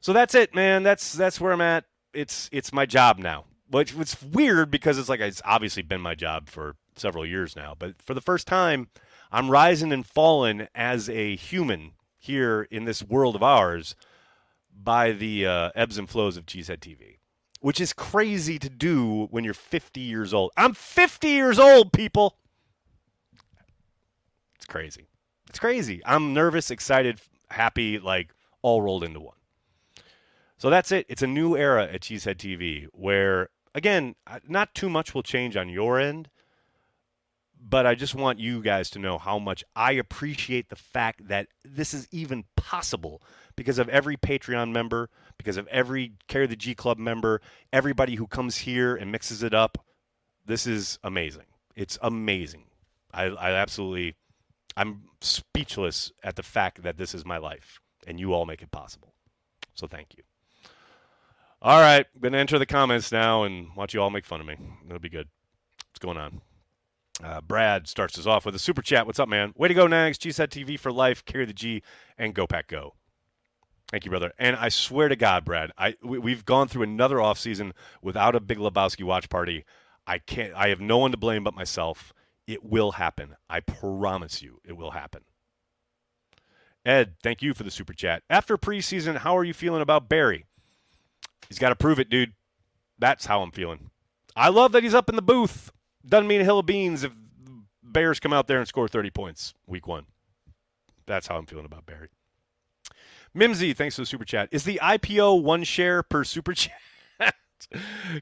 So 0.00 0.12
that's 0.12 0.34
it, 0.34 0.54
man. 0.54 0.82
That's 0.82 1.12
that's 1.12 1.40
where 1.40 1.52
I'm 1.52 1.60
at. 1.60 1.84
It's 2.14 2.48
it's 2.52 2.72
my 2.72 2.86
job 2.86 3.18
now. 3.18 3.44
Which 3.70 3.94
it's 3.94 4.22
weird 4.22 4.70
because 4.70 4.98
it's 4.98 5.08
like 5.08 5.20
it's 5.20 5.42
obviously 5.44 5.82
been 5.82 6.00
my 6.00 6.14
job 6.14 6.48
for 6.48 6.76
several 6.96 7.26
years 7.26 7.54
now, 7.54 7.74
but 7.78 8.00
for 8.02 8.14
the 8.14 8.20
first 8.20 8.46
time, 8.46 8.88
I'm 9.30 9.50
rising 9.50 9.92
and 9.92 10.06
falling 10.06 10.68
as 10.74 11.08
a 11.08 11.36
human 11.36 11.92
here 12.18 12.66
in 12.70 12.84
this 12.84 13.02
world 13.02 13.36
of 13.36 13.42
ours 13.42 13.94
by 14.74 15.12
the 15.12 15.46
uh, 15.46 15.70
ebbs 15.74 15.98
and 15.98 16.08
flows 16.08 16.36
of 16.36 16.46
Cheesehead 16.46 16.78
TV, 16.78 17.18
which 17.60 17.80
is 17.80 17.92
crazy 17.92 18.58
to 18.58 18.68
do 18.68 19.26
when 19.30 19.44
you're 19.44 19.54
50 19.54 20.00
years 20.00 20.32
old. 20.32 20.50
I'm 20.56 20.74
50 20.74 21.28
years 21.28 21.58
old, 21.58 21.92
people. 21.92 22.38
It's 24.56 24.66
crazy. 24.66 25.08
It's 25.48 25.58
crazy. 25.58 26.00
I'm 26.04 26.32
nervous, 26.34 26.70
excited, 26.70 27.20
happy, 27.50 27.98
like 27.98 28.34
all 28.62 28.82
rolled 28.82 29.04
into 29.04 29.20
one. 29.20 29.37
So 30.58 30.70
that's 30.70 30.90
it. 30.90 31.06
It's 31.08 31.22
a 31.22 31.26
new 31.26 31.56
era 31.56 31.84
at 31.84 32.00
Cheesehead 32.00 32.36
TV 32.36 32.86
where, 32.92 33.48
again, 33.74 34.16
not 34.46 34.74
too 34.74 34.90
much 34.90 35.14
will 35.14 35.22
change 35.22 35.56
on 35.56 35.68
your 35.68 36.00
end, 36.00 36.28
but 37.60 37.86
I 37.86 37.94
just 37.94 38.14
want 38.14 38.40
you 38.40 38.60
guys 38.60 38.90
to 38.90 38.98
know 38.98 39.18
how 39.18 39.38
much 39.38 39.62
I 39.76 39.92
appreciate 39.92 40.68
the 40.68 40.76
fact 40.76 41.28
that 41.28 41.46
this 41.64 41.94
is 41.94 42.08
even 42.10 42.44
possible 42.56 43.22
because 43.54 43.78
of 43.78 43.88
every 43.88 44.16
Patreon 44.16 44.72
member, 44.72 45.10
because 45.36 45.56
of 45.56 45.68
every 45.68 46.12
Carry 46.26 46.46
the 46.46 46.56
G 46.56 46.74
Club 46.74 46.98
member, 46.98 47.40
everybody 47.72 48.16
who 48.16 48.26
comes 48.26 48.58
here 48.58 48.96
and 48.96 49.12
mixes 49.12 49.44
it 49.44 49.54
up. 49.54 49.78
This 50.44 50.66
is 50.66 50.98
amazing. 51.04 51.46
It's 51.76 51.98
amazing. 52.02 52.64
I, 53.12 53.24
I 53.24 53.52
absolutely, 53.52 54.16
I'm 54.76 55.02
speechless 55.20 56.10
at 56.24 56.34
the 56.34 56.42
fact 56.42 56.82
that 56.82 56.96
this 56.96 57.14
is 57.14 57.24
my 57.24 57.38
life 57.38 57.80
and 58.08 58.18
you 58.18 58.32
all 58.32 58.44
make 58.44 58.62
it 58.62 58.72
possible. 58.72 59.14
So 59.74 59.86
thank 59.86 60.16
you. 60.16 60.24
All 61.60 61.80
right, 61.80 62.06
I'm 62.14 62.20
gonna 62.20 62.38
enter 62.38 62.58
the 62.58 62.66
comments 62.66 63.10
now 63.10 63.42
and 63.42 63.74
watch 63.74 63.92
you 63.92 64.00
all 64.00 64.10
make 64.10 64.24
fun 64.24 64.40
of 64.40 64.46
me. 64.46 64.56
It'll 64.86 65.00
be 65.00 65.08
good. 65.08 65.28
What's 65.90 65.98
going 65.98 66.16
on? 66.16 66.40
Uh, 67.22 67.40
Brad 67.40 67.88
starts 67.88 68.16
us 68.16 68.26
off 68.26 68.46
with 68.46 68.54
a 68.54 68.60
super 68.60 68.80
chat. 68.80 69.06
What's 69.06 69.18
up, 69.18 69.28
man? 69.28 69.52
Way 69.56 69.66
to 69.66 69.74
go, 69.74 69.88
Nags. 69.88 70.18
Cheesehead 70.18 70.50
TV 70.50 70.78
for 70.78 70.92
life. 70.92 71.24
Carry 71.24 71.46
the 71.46 71.52
G 71.52 71.82
and 72.16 72.32
go 72.32 72.46
pack 72.46 72.68
go. 72.68 72.94
Thank 73.90 74.04
you, 74.04 74.10
brother. 74.10 74.32
And 74.38 74.54
I 74.54 74.68
swear 74.68 75.08
to 75.08 75.16
God, 75.16 75.44
Brad, 75.44 75.72
I 75.76 75.96
we, 76.00 76.32
have 76.32 76.44
gone 76.44 76.68
through 76.68 76.82
another 76.82 77.20
off 77.20 77.40
season 77.40 77.72
without 78.02 78.36
a 78.36 78.40
Big 78.40 78.58
Lebowski 78.58 79.02
watch 79.02 79.28
party. 79.28 79.64
I 80.06 80.18
can't. 80.18 80.54
I 80.54 80.68
have 80.68 80.80
no 80.80 80.98
one 80.98 81.10
to 81.10 81.16
blame 81.16 81.42
but 81.42 81.54
myself. 81.56 82.12
It 82.46 82.64
will 82.64 82.92
happen. 82.92 83.34
I 83.50 83.60
promise 83.60 84.42
you, 84.42 84.60
it 84.64 84.76
will 84.76 84.92
happen. 84.92 85.22
Ed, 86.84 87.16
thank 87.20 87.42
you 87.42 87.52
for 87.52 87.64
the 87.64 87.70
super 87.70 87.92
chat. 87.92 88.22
After 88.30 88.56
preseason, 88.56 89.18
how 89.18 89.36
are 89.36 89.44
you 89.44 89.52
feeling 89.52 89.82
about 89.82 90.08
Barry? 90.08 90.46
He's 91.48 91.58
got 91.58 91.70
to 91.70 91.76
prove 91.76 91.98
it, 91.98 92.10
dude. 92.10 92.32
That's 92.98 93.26
how 93.26 93.42
I'm 93.42 93.50
feeling. 93.52 93.90
I 94.34 94.48
love 94.48 94.72
that 94.72 94.82
he's 94.82 94.94
up 94.94 95.08
in 95.08 95.16
the 95.16 95.22
booth. 95.22 95.70
Doesn't 96.06 96.26
mean 96.26 96.40
a 96.40 96.44
hill 96.44 96.58
of 96.58 96.66
beans 96.66 97.04
if 97.04 97.12
Bears 97.82 98.20
come 98.20 98.32
out 98.32 98.46
there 98.46 98.58
and 98.58 98.68
score 98.68 98.88
30 98.88 99.10
points 99.10 99.54
week 99.66 99.86
one. 99.86 100.06
That's 101.06 101.26
how 101.26 101.36
I'm 101.36 101.46
feeling 101.46 101.64
about 101.64 101.86
Barry. 101.86 102.08
Mimsy, 103.34 103.72
thanks 103.72 103.96
for 103.96 104.02
the 104.02 104.06
super 104.06 104.24
chat. 104.24 104.48
Is 104.52 104.64
the 104.64 104.80
IPO 104.82 105.42
one 105.42 105.64
share 105.64 106.02
per 106.02 106.24
super 106.24 106.52
chat? 106.54 106.74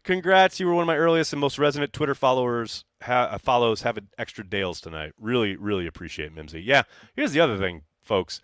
Congrats, 0.02 0.58
you 0.58 0.66
were 0.66 0.74
one 0.74 0.82
of 0.82 0.86
my 0.86 0.96
earliest 0.96 1.32
and 1.32 1.40
most 1.40 1.58
resonant 1.58 1.92
Twitter 1.92 2.14
followers. 2.14 2.84
Ha- 3.02 3.28
uh, 3.32 3.38
follows 3.38 3.82
have 3.82 3.96
an 3.96 4.08
extra 4.18 4.44
Dales 4.44 4.80
tonight. 4.80 5.12
Really, 5.20 5.56
really 5.56 5.86
appreciate 5.86 6.34
Mimsy. 6.34 6.62
Yeah, 6.62 6.82
here's 7.14 7.32
the 7.32 7.40
other 7.40 7.58
thing, 7.58 7.82
folks. 8.02 8.40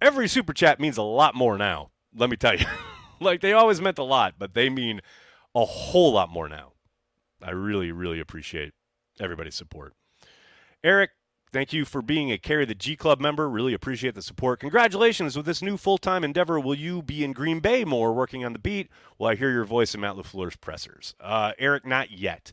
Every 0.00 0.26
super 0.28 0.52
chat 0.52 0.80
means 0.80 0.96
a 0.96 1.02
lot 1.02 1.34
more 1.34 1.58
now. 1.58 1.90
Let 2.14 2.30
me 2.30 2.36
tell 2.36 2.56
you. 2.56 2.66
like 3.20 3.40
they 3.40 3.52
always 3.52 3.80
meant 3.80 3.98
a 3.98 4.04
lot, 4.04 4.34
but 4.38 4.54
they 4.54 4.68
mean 4.68 5.00
a 5.54 5.64
whole 5.64 6.12
lot 6.12 6.30
more 6.30 6.48
now. 6.48 6.72
I 7.42 7.50
really, 7.50 7.92
really 7.92 8.20
appreciate 8.20 8.72
everybody's 9.20 9.54
support. 9.54 9.94
Eric, 10.82 11.10
thank 11.52 11.72
you 11.72 11.84
for 11.84 12.02
being 12.02 12.30
a 12.30 12.38
Carry 12.38 12.64
the 12.64 12.74
G 12.74 12.96
Club 12.96 13.20
member. 13.20 13.48
Really 13.48 13.74
appreciate 13.74 14.14
the 14.14 14.22
support. 14.22 14.60
Congratulations 14.60 15.36
with 15.36 15.46
this 15.46 15.62
new 15.62 15.76
full 15.76 15.98
time 15.98 16.24
endeavor. 16.24 16.60
Will 16.60 16.74
you 16.74 17.02
be 17.02 17.24
in 17.24 17.32
Green 17.32 17.60
Bay 17.60 17.84
more 17.84 18.12
working 18.12 18.44
on 18.44 18.52
the 18.52 18.58
beat? 18.58 18.88
Will 19.18 19.28
I 19.28 19.34
hear 19.34 19.50
your 19.50 19.64
voice 19.64 19.94
in 19.94 20.00
Matt 20.00 20.16
LaFleur's 20.16 20.56
pressers? 20.56 21.14
Uh, 21.20 21.52
Eric, 21.58 21.86
not 21.86 22.10
yet. 22.10 22.52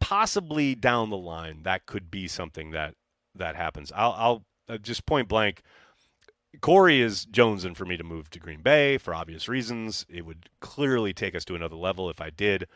Possibly 0.00 0.74
down 0.74 1.10
the 1.10 1.16
line, 1.16 1.62
that 1.64 1.86
could 1.86 2.10
be 2.10 2.26
something 2.26 2.70
that 2.70 2.94
that 3.34 3.54
happens. 3.54 3.92
I'll, 3.94 4.14
I'll 4.16 4.44
uh, 4.68 4.78
just 4.78 5.06
point 5.06 5.28
blank. 5.28 5.62
Corey 6.60 7.00
is 7.00 7.26
jonesing 7.26 7.76
for 7.76 7.84
me 7.84 7.96
to 7.96 8.04
move 8.04 8.28
to 8.30 8.40
Green 8.40 8.60
Bay 8.60 8.98
for 8.98 9.14
obvious 9.14 9.48
reasons. 9.48 10.04
It 10.08 10.26
would 10.26 10.50
clearly 10.60 11.12
take 11.12 11.34
us 11.34 11.44
to 11.46 11.54
another 11.54 11.76
level 11.76 12.10
if 12.10 12.20
I 12.20 12.30
did. 12.30 12.66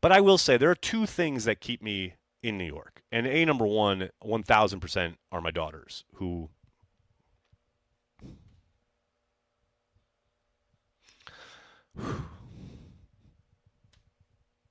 But 0.00 0.12
I 0.12 0.20
will 0.20 0.38
say 0.38 0.56
there 0.56 0.70
are 0.70 0.76
two 0.76 1.04
things 1.04 1.44
that 1.44 1.60
keep 1.60 1.82
me 1.82 2.14
in 2.42 2.56
New 2.56 2.64
York. 2.64 3.02
And 3.10 3.26
A 3.26 3.44
number 3.44 3.66
one, 3.66 4.10
1000% 4.24 5.16
are 5.32 5.40
my 5.40 5.50
daughters 5.50 6.04
who 6.14 6.50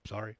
Sorry. 0.07 0.35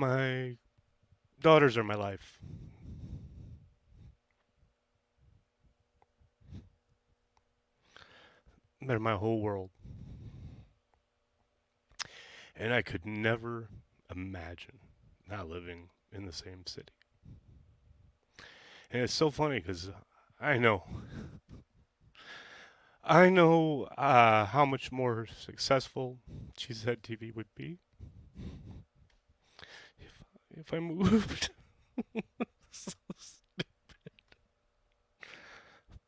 My 0.00 0.56
daughters 1.42 1.76
are 1.76 1.84
my 1.84 1.94
life. 1.94 2.38
They're 8.80 8.98
my 8.98 9.16
whole 9.16 9.42
world. 9.42 9.68
And 12.56 12.72
I 12.72 12.80
could 12.80 13.04
never 13.04 13.68
imagine 14.10 14.78
not 15.28 15.50
living 15.50 15.90
in 16.10 16.24
the 16.24 16.32
same 16.32 16.64
city. 16.66 16.94
And 18.90 19.02
it's 19.02 19.12
so 19.12 19.30
funny 19.30 19.58
because 19.58 19.90
I 20.40 20.56
know. 20.56 20.84
I 23.04 23.28
know 23.28 23.82
uh, 23.98 24.46
how 24.46 24.64
much 24.64 24.90
more 24.90 25.26
successful 25.26 26.20
Cheesehead 26.56 27.02
TV 27.02 27.36
would 27.36 27.54
be 27.54 27.80
if 30.60 30.72
I 30.74 30.80
moved. 30.80 31.50
so 32.70 32.92
stupid. 33.16 33.66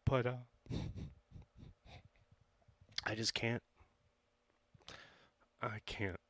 But 0.05 0.27
uh 0.27 0.77
I 3.05 3.15
just 3.15 3.35
can't. 3.35 3.63
I 5.61 5.79
can't. 5.87 6.21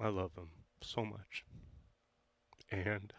I 0.00 0.08
love 0.08 0.32
him 0.36 0.48
so 0.82 1.04
much. 1.04 1.44
And 2.70 3.12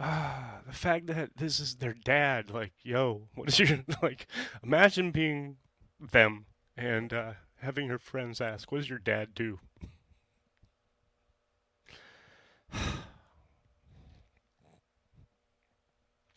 ah, 0.00 0.60
the 0.66 0.72
fact 0.72 1.06
that 1.06 1.36
this 1.36 1.60
is 1.60 1.76
their 1.76 1.94
dad, 1.94 2.50
like, 2.50 2.72
yo, 2.82 3.28
what 3.34 3.48
is 3.48 3.58
your 3.58 3.80
like? 4.02 4.26
Imagine 4.62 5.10
being 5.10 5.56
them 6.00 6.46
and 6.76 7.12
uh, 7.12 7.32
having 7.60 7.86
your 7.86 7.98
friends 7.98 8.40
ask, 8.40 8.72
"What 8.72 8.78
does 8.78 8.90
your 8.90 8.98
dad 8.98 9.34
do?" 9.34 9.60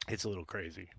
It's 0.07 0.23
a 0.23 0.29
little 0.29 0.45
crazy. 0.45 0.89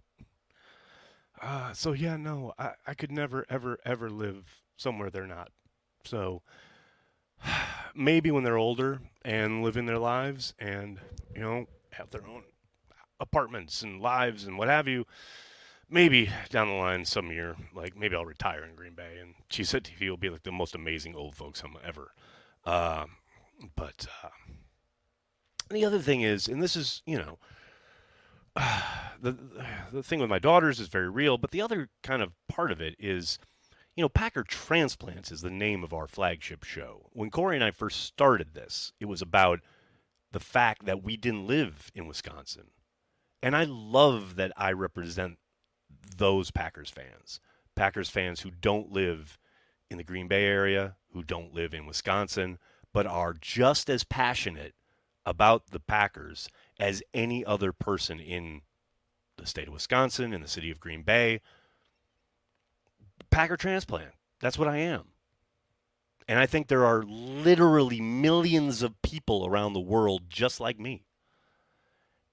Uh, 1.41 1.73
so 1.73 1.93
yeah, 1.93 2.17
no, 2.17 2.53
I, 2.59 2.73
I 2.87 2.95
could 2.95 3.13
never, 3.13 3.45
ever, 3.49 3.79
ever 3.85 4.09
live 4.09 4.63
somewhere 4.77 5.11
they're 5.11 5.27
not. 5.27 5.51
So 6.05 6.43
maybe 7.95 8.31
when 8.31 8.45
they're 8.45 8.57
older 8.57 9.01
and 9.23 9.63
living 9.63 9.87
their 9.87 9.99
lives 9.99 10.55
and, 10.59 10.99
you 11.35 11.41
know, 11.41 11.67
have 11.91 12.11
their 12.11 12.27
own 12.27 12.43
apartments 13.21 13.83
and 13.83 14.01
lives 14.01 14.45
and 14.45 14.59
what 14.59 14.69
have 14.69 14.89
you, 14.89 15.07
maybe 15.89 16.31
down 16.51 16.69
the 16.69 16.75
line 16.75 17.05
some 17.05 17.31
year, 17.31 17.57
like 17.75 17.97
maybe 17.97 18.17
I'll 18.17 18.25
retire 18.25 18.65
in 18.65 18.75
Green 18.75 18.95
Bay 18.95 19.19
and 19.21 19.35
Cheesehead 19.51 19.83
TV 19.83 20.09
will 20.09 20.17
be 20.17 20.31
like 20.31 20.43
the 20.43 20.53
most 20.53 20.75
amazing 20.75 21.15
old 21.15 21.35
folks 21.35 21.61
home 21.61 21.79
ever. 21.85 22.13
Um, 22.65 23.11
but 23.75 24.07
uh, 24.23 24.29
the 25.71 25.85
other 25.85 26.01
thing 26.01 26.23
is, 26.23 26.49
and 26.49 26.63
this 26.63 26.77
is, 26.77 27.03
you 27.07 27.17
know, 27.17 27.39
the 29.21 29.37
the 29.93 30.03
thing 30.03 30.21
with 30.21 30.31
my 30.31 30.39
daughters 30.39 30.81
is 30.81 30.89
very 30.89 31.09
real, 31.09 31.39
but 31.39 31.51
the 31.51 31.61
other 31.61 31.89
kind 32.03 32.23
of 32.23 32.33
part 32.49 32.73
of 32.73 32.81
it 32.81 32.95
is, 32.99 33.39
you 33.95 34.03
know, 34.03 34.09
Packer 34.09 34.43
Transplants 34.43 35.31
is 35.31 35.43
the 35.43 35.51
name 35.51 35.85
of 35.85 35.93
our 35.93 36.07
flagship 36.07 36.65
show. 36.65 37.09
When 37.13 37.31
Corey 37.31 37.57
and 37.57 37.65
I 37.65 37.71
first 37.71 38.05
started 38.05 38.55
this, 38.55 38.93
it 39.01 39.07
was 39.07 39.23
about 39.23 39.61
the 40.33 40.41
fact 40.41 40.85
that 40.87 41.03
we 41.03 41.17
didn't 41.17 41.47
live 41.47 41.91
in 41.95 42.07
Wisconsin. 42.07 42.69
And 43.43 43.55
I 43.55 43.65
love 43.65 44.37
that 44.37 44.53
I 44.57 44.73
represent 44.73 45.39
those 46.17 46.51
Packers 46.51 46.91
fans. 46.91 47.41
Packers 47.75 48.11
fans 48.11 48.41
who 48.41 48.51
don't 48.51 48.91
live 48.91 49.39
in 49.91 49.99
the 49.99 50.05
Green 50.05 50.27
Bay 50.29 50.45
area, 50.45 50.97
who 51.13 51.23
don't 51.23 51.55
live 51.55 51.75
in 51.75 51.87
Wisconsin, 51.87 52.59
but 52.93 53.07
are 53.07 53.35
just 53.35 53.89
as 53.89 54.05
passionate 54.05 54.75
about 55.25 55.71
the 55.71 55.81
Packers 55.81 56.49
as 56.79 57.03
any 57.15 57.45
other 57.45 57.73
person 57.73 58.21
in 58.21 58.63
the 59.37 59.47
state 59.47 59.69
of 59.69 59.75
Wisconsin, 59.75 60.33
in 60.33 60.41
the 60.41 60.49
city 60.49 60.71
of 60.71 60.81
Green 60.81 61.03
Bay. 61.03 61.41
Packer 63.31 63.57
transplant. 63.57 64.13
That's 64.41 64.59
what 64.59 64.69
I 64.69 64.79
am. 64.79 65.05
And 66.29 66.39
I 66.39 66.47
think 66.47 66.69
there 66.69 66.85
are 66.85 67.05
literally 67.05 68.01
millions 68.01 68.83
of 68.83 69.01
people 69.03 69.47
around 69.47 69.73
the 69.73 69.81
world 69.81 70.23
just 70.29 70.61
like 70.61 70.79
me. 70.79 71.05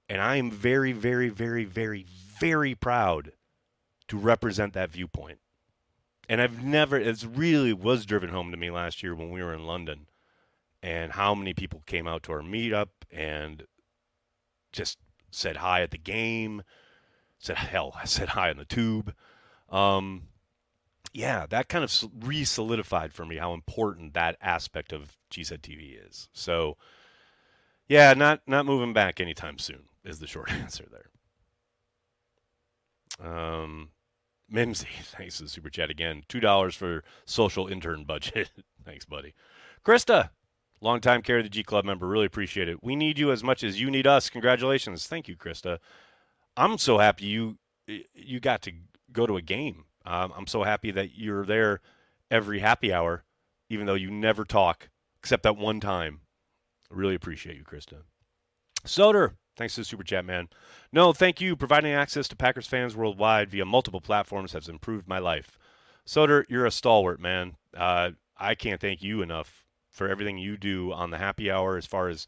And 0.08 0.20
I 0.20 0.36
am 0.36 0.50
very, 0.50 0.92
very, 0.92 1.28
very, 1.28 1.64
very, 1.64 2.04
very 2.38 2.74
proud 2.74 3.32
to 4.08 4.18
represent 4.18 4.74
that 4.74 4.90
viewpoint. 4.90 5.38
And 6.28 6.40
I've 6.40 6.62
never, 6.62 6.98
it 6.98 7.24
really 7.34 7.72
was 7.72 8.04
driven 8.04 8.30
home 8.30 8.50
to 8.50 8.56
me 8.56 8.70
last 8.70 9.02
year 9.02 9.14
when 9.14 9.30
we 9.30 9.42
were 9.42 9.54
in 9.54 9.66
London 9.66 10.06
and 10.82 11.12
how 11.12 11.34
many 11.34 11.54
people 11.54 11.82
came 11.86 12.06
out 12.06 12.22
to 12.24 12.32
our 12.32 12.40
meetup 12.40 12.88
and 13.10 13.64
just 14.74 14.98
said 15.30 15.56
hi 15.56 15.82
at 15.82 15.90
the 15.90 15.98
game, 15.98 16.62
said 17.38 17.56
hell, 17.56 17.94
I 17.96 18.04
said 18.06 18.30
hi 18.30 18.50
on 18.50 18.58
the 18.58 18.64
tube. 18.64 19.14
Um, 19.70 20.28
yeah, 21.12 21.46
that 21.48 21.68
kind 21.68 21.84
of 21.84 21.92
re-solidified 22.20 23.12
for 23.12 23.24
me 23.24 23.36
how 23.36 23.54
important 23.54 24.14
that 24.14 24.36
aspect 24.42 24.92
of 24.92 25.16
Cheesehead 25.30 25.60
TV 25.60 25.96
is. 26.08 26.28
So, 26.32 26.76
yeah, 27.88 28.14
not 28.14 28.40
not 28.46 28.66
moving 28.66 28.92
back 28.92 29.20
anytime 29.20 29.58
soon 29.58 29.84
is 30.04 30.18
the 30.18 30.26
short 30.26 30.50
answer 30.52 30.86
there. 30.90 31.10
Um, 33.26 33.90
Mimsy, 34.50 34.88
thanks 35.02 35.38
to 35.38 35.44
the 35.44 35.48
super 35.48 35.70
chat 35.70 35.90
again. 35.90 36.24
Two 36.28 36.40
dollars 36.40 36.74
for 36.74 37.04
social 37.24 37.68
intern 37.68 38.04
budget. 38.04 38.50
thanks, 38.84 39.04
buddy. 39.04 39.34
Krista, 39.84 40.30
longtime 40.84 41.22
care 41.22 41.38
of 41.38 41.44
the 41.44 41.50
G 41.50 41.64
Club 41.64 41.84
member. 41.84 42.06
Really 42.06 42.26
appreciate 42.26 42.68
it. 42.68 42.84
We 42.84 42.94
need 42.94 43.18
you 43.18 43.32
as 43.32 43.42
much 43.42 43.64
as 43.64 43.80
you 43.80 43.90
need 43.90 44.06
us. 44.06 44.30
Congratulations. 44.30 45.06
Thank 45.06 45.26
you, 45.26 45.36
Krista. 45.36 45.78
I'm 46.56 46.78
so 46.78 46.98
happy 46.98 47.26
you 47.26 47.58
you 48.14 48.40
got 48.40 48.62
to 48.62 48.72
go 49.12 49.26
to 49.26 49.36
a 49.36 49.42
game. 49.42 49.84
Um, 50.06 50.32
I'm 50.36 50.46
so 50.46 50.62
happy 50.62 50.90
that 50.92 51.16
you're 51.16 51.44
there 51.44 51.80
every 52.30 52.60
happy 52.60 52.92
hour, 52.92 53.24
even 53.68 53.86
though 53.86 53.94
you 53.94 54.10
never 54.10 54.44
talk 54.44 54.88
except 55.18 55.42
that 55.42 55.56
one 55.56 55.80
time. 55.80 56.20
I 56.90 56.94
really 56.94 57.14
appreciate 57.14 57.56
you, 57.56 57.64
Krista. 57.64 58.02
Soder, 58.86 59.32
thanks 59.56 59.74
to 59.74 59.80
the 59.80 59.84
super 59.86 60.04
chat, 60.04 60.24
man. 60.24 60.48
No, 60.92 61.12
thank 61.12 61.40
you. 61.40 61.56
Providing 61.56 61.92
access 61.92 62.28
to 62.28 62.36
Packers 62.36 62.66
fans 62.66 62.94
worldwide 62.94 63.50
via 63.50 63.64
multiple 63.64 64.02
platforms 64.02 64.52
has 64.52 64.68
improved 64.68 65.08
my 65.08 65.18
life. 65.18 65.58
Soder, 66.06 66.44
you're 66.50 66.66
a 66.66 66.70
stalwart, 66.70 67.18
man. 67.18 67.56
Uh, 67.74 68.10
I 68.36 68.54
can't 68.54 68.80
thank 68.80 69.02
you 69.02 69.22
enough 69.22 69.63
for 69.94 70.08
everything 70.08 70.36
you 70.36 70.56
do 70.56 70.92
on 70.92 71.10
the 71.10 71.18
happy 71.18 71.50
hour 71.50 71.78
as 71.78 71.86
far 71.86 72.08
as 72.08 72.26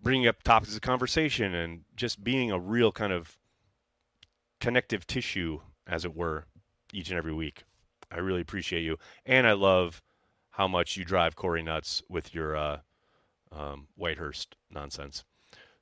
bringing 0.00 0.26
up 0.26 0.42
topics 0.42 0.74
of 0.74 0.82
conversation 0.82 1.54
and 1.54 1.80
just 1.96 2.22
being 2.22 2.52
a 2.52 2.58
real 2.60 2.92
kind 2.92 3.12
of 3.12 3.38
connective 4.60 5.06
tissue, 5.06 5.60
as 5.86 6.04
it 6.04 6.14
were, 6.14 6.44
each 6.92 7.08
and 7.08 7.16
every 7.16 7.32
week. 7.32 7.64
I 8.10 8.18
really 8.18 8.42
appreciate 8.42 8.82
you, 8.82 8.98
and 9.24 9.46
I 9.46 9.52
love 9.52 10.02
how 10.50 10.68
much 10.68 10.98
you 10.98 11.04
drive 11.04 11.34
Corey 11.34 11.62
nuts 11.62 12.02
with 12.10 12.34
your 12.34 12.54
uh, 12.54 12.78
um, 13.50 13.88
Whitehurst 13.98 14.48
nonsense. 14.70 15.24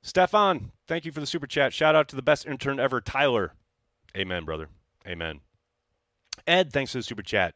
Stefan, 0.01 0.71
thank 0.87 1.03
you 1.03 1.11
for 1.11 1.19
the 1.19 1.27
super 1.27 1.45
chat. 1.45 1.73
Shout 1.73 1.93
out 1.93 2.07
to 2.07 2.15
the 2.15 2.21
best 2.21 2.47
intern 2.47 2.79
ever, 2.79 3.01
Tyler. 3.01 3.53
Amen, 4.15 4.45
brother. 4.45 4.69
Amen. 5.05 5.41
Ed, 6.47 6.71
thanks 6.71 6.93
for 6.93 6.99
the 6.99 7.03
super 7.03 7.21
chat. 7.21 7.53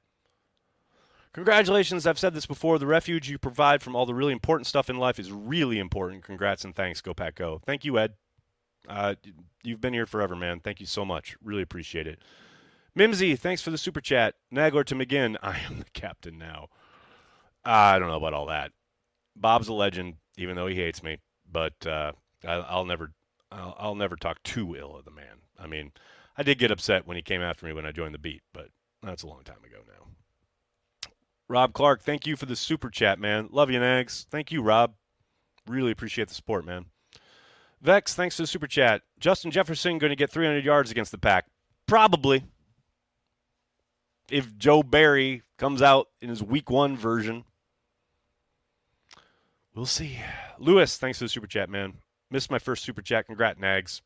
Congratulations. 1.35 2.07
I've 2.07 2.17
said 2.17 2.33
this 2.33 2.45
before. 2.45 2.79
The 2.79 2.87
refuge 2.87 3.29
you 3.29 3.37
provide 3.37 3.81
from 3.83 3.93
all 3.93 4.05
the 4.05 4.13
really 4.13 4.31
important 4.31 4.67
stuff 4.67 4.89
in 4.89 4.95
life 4.95 5.19
is 5.19 5.33
really 5.33 5.79
important. 5.79 6.23
Congrats 6.23 6.63
and 6.63 6.73
thanks. 6.73 7.01
Go 7.01 7.13
Pack 7.13 7.35
Go. 7.35 7.59
Thank 7.65 7.83
you, 7.83 7.99
Ed. 7.99 8.13
Uh, 8.87 9.15
you've 9.61 9.81
been 9.81 9.93
here 9.93 10.05
forever, 10.05 10.33
man. 10.33 10.61
Thank 10.61 10.79
you 10.79 10.85
so 10.85 11.03
much. 11.03 11.35
Really 11.43 11.61
appreciate 11.61 12.07
it. 12.07 12.19
Mimsy, 12.95 13.35
thanks 13.35 13.61
for 13.61 13.69
the 13.69 13.77
super 13.77 13.99
chat. 13.99 14.35
Nagler 14.49 14.85
to 14.85 14.95
McGinn, 14.95 15.35
I 15.43 15.59
am 15.69 15.79
the 15.79 15.85
captain 15.93 16.37
now. 16.37 16.69
I 17.65 17.99
don't 17.99 18.07
know 18.07 18.15
about 18.15 18.33
all 18.33 18.45
that. 18.45 18.71
Bob's 19.35 19.67
a 19.67 19.73
legend, 19.73 20.13
even 20.37 20.55
though 20.55 20.67
he 20.67 20.75
hates 20.75 21.03
me. 21.03 21.17
But 21.51 21.85
uh, 21.85 22.13
I, 22.47 22.77
will 22.77 22.85
never, 22.85 23.11
I'll, 23.51 23.75
I'll, 23.77 23.95
never 23.95 24.15
talk 24.15 24.41
too 24.43 24.73
ill 24.73 24.95
of 24.95 25.03
the 25.03 25.11
man. 25.11 25.41
I 25.59 25.67
mean, 25.67 25.91
I 26.37 26.43
did 26.43 26.59
get 26.59 26.71
upset 26.71 27.05
when 27.05 27.17
he 27.17 27.21
came 27.21 27.41
after 27.41 27.65
me 27.65 27.73
when 27.73 27.85
I 27.85 27.91
joined 27.91 28.13
the 28.13 28.19
beat, 28.19 28.43
but 28.53 28.69
that's 29.03 29.23
a 29.23 29.27
long 29.27 29.43
time 29.43 29.63
ago 29.65 29.79
now. 29.85 30.05
Rob 31.47 31.73
Clark, 31.73 32.01
thank 32.01 32.25
you 32.25 32.35
for 32.35 32.45
the 32.45 32.55
super 32.55 32.89
chat, 32.89 33.19
man. 33.19 33.49
Love 33.51 33.69
you, 33.69 33.79
Nags. 33.79 34.25
Thank 34.29 34.51
you, 34.51 34.61
Rob. 34.61 34.93
Really 35.67 35.91
appreciate 35.91 36.27
the 36.27 36.33
support, 36.33 36.65
man. 36.65 36.85
Vex, 37.81 38.15
thanks 38.15 38.35
for 38.35 38.43
the 38.43 38.47
super 38.47 38.67
chat. 38.67 39.03
Justin 39.19 39.51
Jefferson 39.51 39.97
going 39.97 40.09
to 40.09 40.15
get 40.15 40.31
300 40.31 40.65
yards 40.65 40.89
against 40.89 41.11
the 41.11 41.17
pack? 41.17 41.45
Probably 41.87 42.43
if 44.29 44.57
Joe 44.57 44.83
Barry 44.83 45.43
comes 45.57 45.81
out 45.81 46.07
in 46.21 46.29
his 46.29 46.41
week 46.41 46.69
one 46.69 46.97
version. 46.97 47.43
We'll 49.73 49.85
see. 49.85 50.19
Lewis, 50.57 50.97
thanks 50.97 51.19
for 51.19 51.25
the 51.25 51.29
super 51.29 51.47
chat, 51.47 51.69
man. 51.69 51.95
Missed 52.31 52.49
my 52.49 52.59
first 52.59 52.83
super 52.83 53.01
chat. 53.01 53.27
Congrats, 53.27 53.59
Nags. 53.59 54.01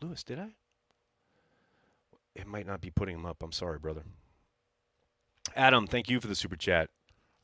Lewis, 0.00 0.22
did 0.22 0.38
I? 0.38 0.48
It 2.34 2.46
might 2.46 2.66
not 2.66 2.80
be 2.80 2.90
putting 2.90 3.14
him 3.14 3.24
up. 3.24 3.42
I'm 3.42 3.52
sorry, 3.52 3.78
brother. 3.78 4.02
Adam, 5.56 5.86
thank 5.86 6.10
you 6.10 6.20
for 6.20 6.28
the 6.28 6.34
super 6.34 6.56
chat. 6.56 6.90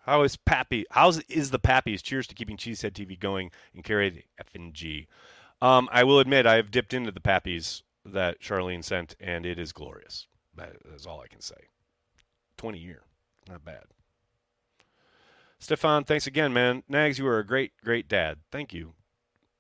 How 0.01 0.23
is 0.23 0.37
Pappy? 0.37 0.85
How's 0.91 1.21
is 1.21 1.51
the 1.51 1.59
Pappies? 1.59 2.03
Cheers 2.03 2.27
to 2.27 2.35
keeping 2.35 2.57
Cheesehead 2.57 2.93
TV 2.93 3.19
going 3.19 3.51
and 3.75 3.83
carry 3.83 4.27
FNG. 4.43 5.07
Um, 5.61 5.89
I 5.93 6.05
will 6.05 6.19
admit 6.19 6.47
I 6.47 6.57
have 6.57 6.71
dipped 6.71 6.93
into 6.93 7.13
the 7.13 7.21
Pappies 7.21 7.83
that 8.05 8.41
Charlene 8.41 8.85
sent, 8.85 9.15
and 9.21 9.47
it 9.47 9.59
is 9.59 9.73
glorious. 9.73 10.27
That 10.57 10.77
is 10.95 11.07
all 11.07 11.21
I 11.21 11.29
can 11.29 11.41
say. 11.41 11.69
20 12.57 12.79
year. 12.79 13.03
Not 13.49 13.65
bad. 13.65 13.85
Stefan, 15.59 16.05
thanks 16.05 16.27
again, 16.27 16.53
man. 16.53 16.83
Nags, 16.89 17.19
you 17.19 17.27
are 17.29 17.39
a 17.39 17.47
great, 17.47 17.73
great 17.85 18.09
dad. 18.09 18.39
Thank 18.51 18.75
you. 18.75 18.95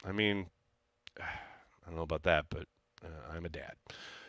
I 0.04 0.10
mean, 0.10 0.46
I 1.20 1.86
don't 1.86 1.96
know 1.96 2.02
about 2.02 2.24
that, 2.24 2.46
but 2.50 2.66
uh, 3.04 3.32
I'm 3.32 3.44
a 3.44 3.48
dad. 3.48 3.74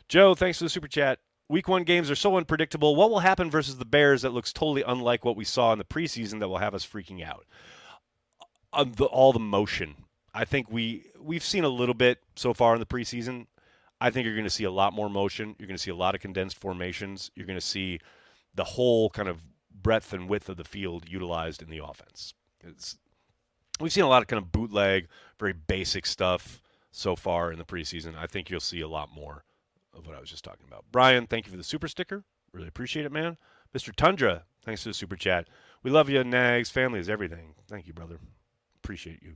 Joe, 0.07 0.35
thanks 0.35 0.59
for 0.59 0.65
the 0.65 0.69
super 0.69 0.87
chat. 0.87 1.19
Week 1.49 1.67
one 1.67 1.83
games 1.83 2.09
are 2.09 2.15
so 2.15 2.37
unpredictable. 2.37 2.95
What 2.95 3.09
will 3.09 3.19
happen 3.19 3.51
versus 3.51 3.77
the 3.77 3.85
Bears 3.85 4.21
that 4.21 4.33
looks 4.33 4.53
totally 4.53 4.83
unlike 4.85 5.25
what 5.25 5.35
we 5.35 5.43
saw 5.43 5.71
in 5.73 5.77
the 5.77 5.85
preseason 5.85 6.39
that 6.39 6.47
will 6.47 6.57
have 6.57 6.73
us 6.73 6.85
freaking 6.85 7.23
out? 7.23 7.45
Uh, 8.71 8.85
the, 8.85 9.05
all 9.05 9.33
the 9.33 9.39
motion. 9.39 9.95
I 10.33 10.45
think 10.45 10.71
we 10.71 11.05
we've 11.19 11.43
seen 11.43 11.63
a 11.63 11.69
little 11.69 11.93
bit 11.93 12.19
so 12.35 12.53
far 12.53 12.73
in 12.73 12.79
the 12.79 12.85
preseason. 12.85 13.45
I 14.01 14.09
think 14.09 14.25
you're 14.25 14.35
going 14.35 14.45
to 14.45 14.49
see 14.49 14.63
a 14.63 14.71
lot 14.71 14.93
more 14.93 15.09
motion. 15.09 15.55
You're 15.59 15.67
going 15.67 15.77
to 15.77 15.83
see 15.83 15.91
a 15.91 15.95
lot 15.95 16.15
of 16.15 16.21
condensed 16.21 16.57
formations. 16.57 17.29
You're 17.35 17.45
going 17.45 17.59
to 17.59 17.65
see 17.65 17.99
the 18.55 18.63
whole 18.63 19.09
kind 19.09 19.29
of 19.29 19.39
breadth 19.81 20.11
and 20.13 20.27
width 20.27 20.49
of 20.49 20.57
the 20.57 20.63
field 20.63 21.07
utilized 21.07 21.61
in 21.61 21.69
the 21.69 21.83
offense. 21.83 22.33
It's, 22.61 22.97
we've 23.79 23.93
seen 23.93 24.03
a 24.03 24.09
lot 24.09 24.21
of 24.21 24.27
kind 24.27 24.41
of 24.41 24.51
bootleg, 24.51 25.07
very 25.39 25.53
basic 25.53 26.05
stuff 26.05 26.61
so 26.91 27.15
far 27.15 27.51
in 27.51 27.59
the 27.59 27.65
preseason. 27.65 28.15
I 28.17 28.27
think 28.27 28.49
you'll 28.49 28.59
see 28.59 28.81
a 28.81 28.87
lot 28.87 29.09
more 29.13 29.43
of 29.93 30.05
what 30.07 30.15
I 30.15 30.19
was 30.19 30.29
just 30.29 30.43
talking 30.43 30.65
about. 30.67 30.85
Brian, 30.91 31.27
thank 31.27 31.45
you 31.45 31.51
for 31.51 31.57
the 31.57 31.63
super 31.63 31.87
sticker. 31.87 32.23
Really 32.53 32.67
appreciate 32.67 33.05
it, 33.05 33.11
man. 33.11 33.37
Mr. 33.75 33.95
Tundra, 33.95 34.43
thanks 34.63 34.83
for 34.83 34.89
the 34.89 34.93
super 34.93 35.15
chat. 35.15 35.47
We 35.81 35.91
love 35.91 36.09
you, 36.09 36.23
Nags. 36.23 36.69
Family 36.69 36.99
is 36.99 37.09
everything. 37.09 37.55
Thank 37.67 37.87
you, 37.87 37.93
brother. 37.93 38.19
Appreciate 38.83 39.21
you. 39.21 39.35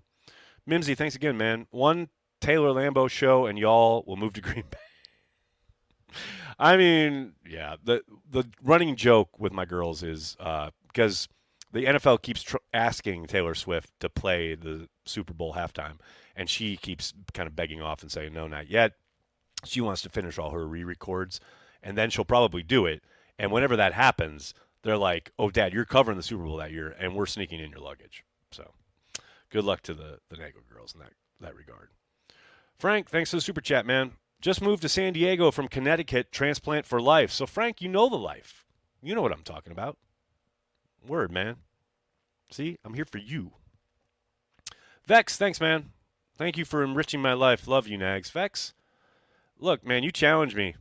Mimsy, 0.65 0.95
thanks 0.95 1.15
again, 1.15 1.37
man. 1.37 1.67
One 1.71 2.09
Taylor 2.41 2.69
Lambo 2.69 3.09
show, 3.09 3.45
and 3.45 3.57
y'all 3.57 4.03
will 4.05 4.17
move 4.17 4.33
to 4.33 4.41
Green 4.47 4.65
Bay. 4.69 6.13
I 6.59 6.77
mean, 6.77 7.33
yeah, 7.47 7.75
the 7.83 8.01
the 8.29 8.45
running 8.63 8.95
joke 8.95 9.39
with 9.39 9.53
my 9.53 9.65
girls 9.65 10.03
is 10.03 10.35
uh, 10.39 10.71
because 10.87 11.27
the 11.71 11.85
NFL 11.85 12.21
keeps 12.21 12.41
tr- 12.43 12.57
asking 12.73 13.27
Taylor 13.27 13.53
Swift 13.53 13.91
to 13.99 14.09
play 14.09 14.55
the 14.55 14.87
Super 15.05 15.33
Bowl 15.33 15.53
halftime, 15.53 15.97
and 16.35 16.49
she 16.49 16.77
keeps 16.77 17.13
kind 17.33 17.47
of 17.47 17.55
begging 17.55 17.81
off 17.81 18.01
and 18.01 18.11
saying, 18.11 18.33
no, 18.33 18.47
not 18.47 18.69
yet. 18.69 18.93
She 19.67 19.81
wants 19.81 20.01
to 20.03 20.09
finish 20.09 20.37
all 20.37 20.51
her 20.51 20.67
re 20.67 20.83
records, 20.83 21.39
and 21.83 21.97
then 21.97 22.09
she'll 22.09 22.25
probably 22.25 22.63
do 22.63 22.85
it. 22.85 23.03
And 23.39 23.51
whenever 23.51 23.75
that 23.75 23.93
happens, 23.93 24.53
they're 24.83 24.97
like, 24.97 25.31
oh, 25.37 25.49
Dad, 25.49 25.73
you're 25.73 25.85
covering 25.85 26.17
the 26.17 26.23
Super 26.23 26.43
Bowl 26.43 26.57
that 26.57 26.71
year, 26.71 26.95
and 26.99 27.15
we're 27.15 27.25
sneaking 27.25 27.59
in 27.59 27.71
your 27.71 27.79
luggage. 27.79 28.23
So 28.51 28.71
good 29.49 29.63
luck 29.63 29.81
to 29.83 29.93
the, 29.93 30.19
the 30.29 30.37
Nagler 30.37 30.67
girls 30.71 30.93
in 30.93 30.99
that, 30.99 31.13
that 31.41 31.55
regard. 31.55 31.89
Frank, 32.79 33.09
thanks 33.09 33.31
for 33.31 33.37
the 33.37 33.41
super 33.41 33.61
chat, 33.61 33.85
man. 33.85 34.13
Just 34.39 34.61
moved 34.61 34.83
to 34.83 34.89
San 34.89 35.13
Diego 35.13 35.49
from 35.49 35.67
Connecticut, 35.67 36.31
transplant 36.31 36.85
for 36.85 37.01
life. 37.01 37.31
So, 37.31 37.47
Frank, 37.47 37.81
you 37.81 37.89
know 37.89 38.07
the 38.07 38.17
life. 38.17 38.65
You 39.01 39.15
know 39.15 39.21
what 39.21 39.31
I'm 39.31 39.43
talking 39.43 39.71
about. 39.71 39.97
Word, 41.05 41.31
man. 41.31 41.55
See, 42.51 42.77
I'm 42.85 42.93
here 42.93 43.05
for 43.05 43.17
you. 43.17 43.51
Vex, 45.05 45.37
thanks, 45.37 45.59
man. 45.59 45.91
Thank 46.37 46.57
you 46.57 46.65
for 46.65 46.83
enriching 46.83 47.21
my 47.21 47.33
life. 47.33 47.67
Love 47.67 47.87
you, 47.87 47.97
Nags. 47.97 48.29
Vex, 48.29 48.73
look, 49.59 49.85
man, 49.85 50.03
you 50.03 50.11
challenge 50.11 50.55
me 50.55 50.75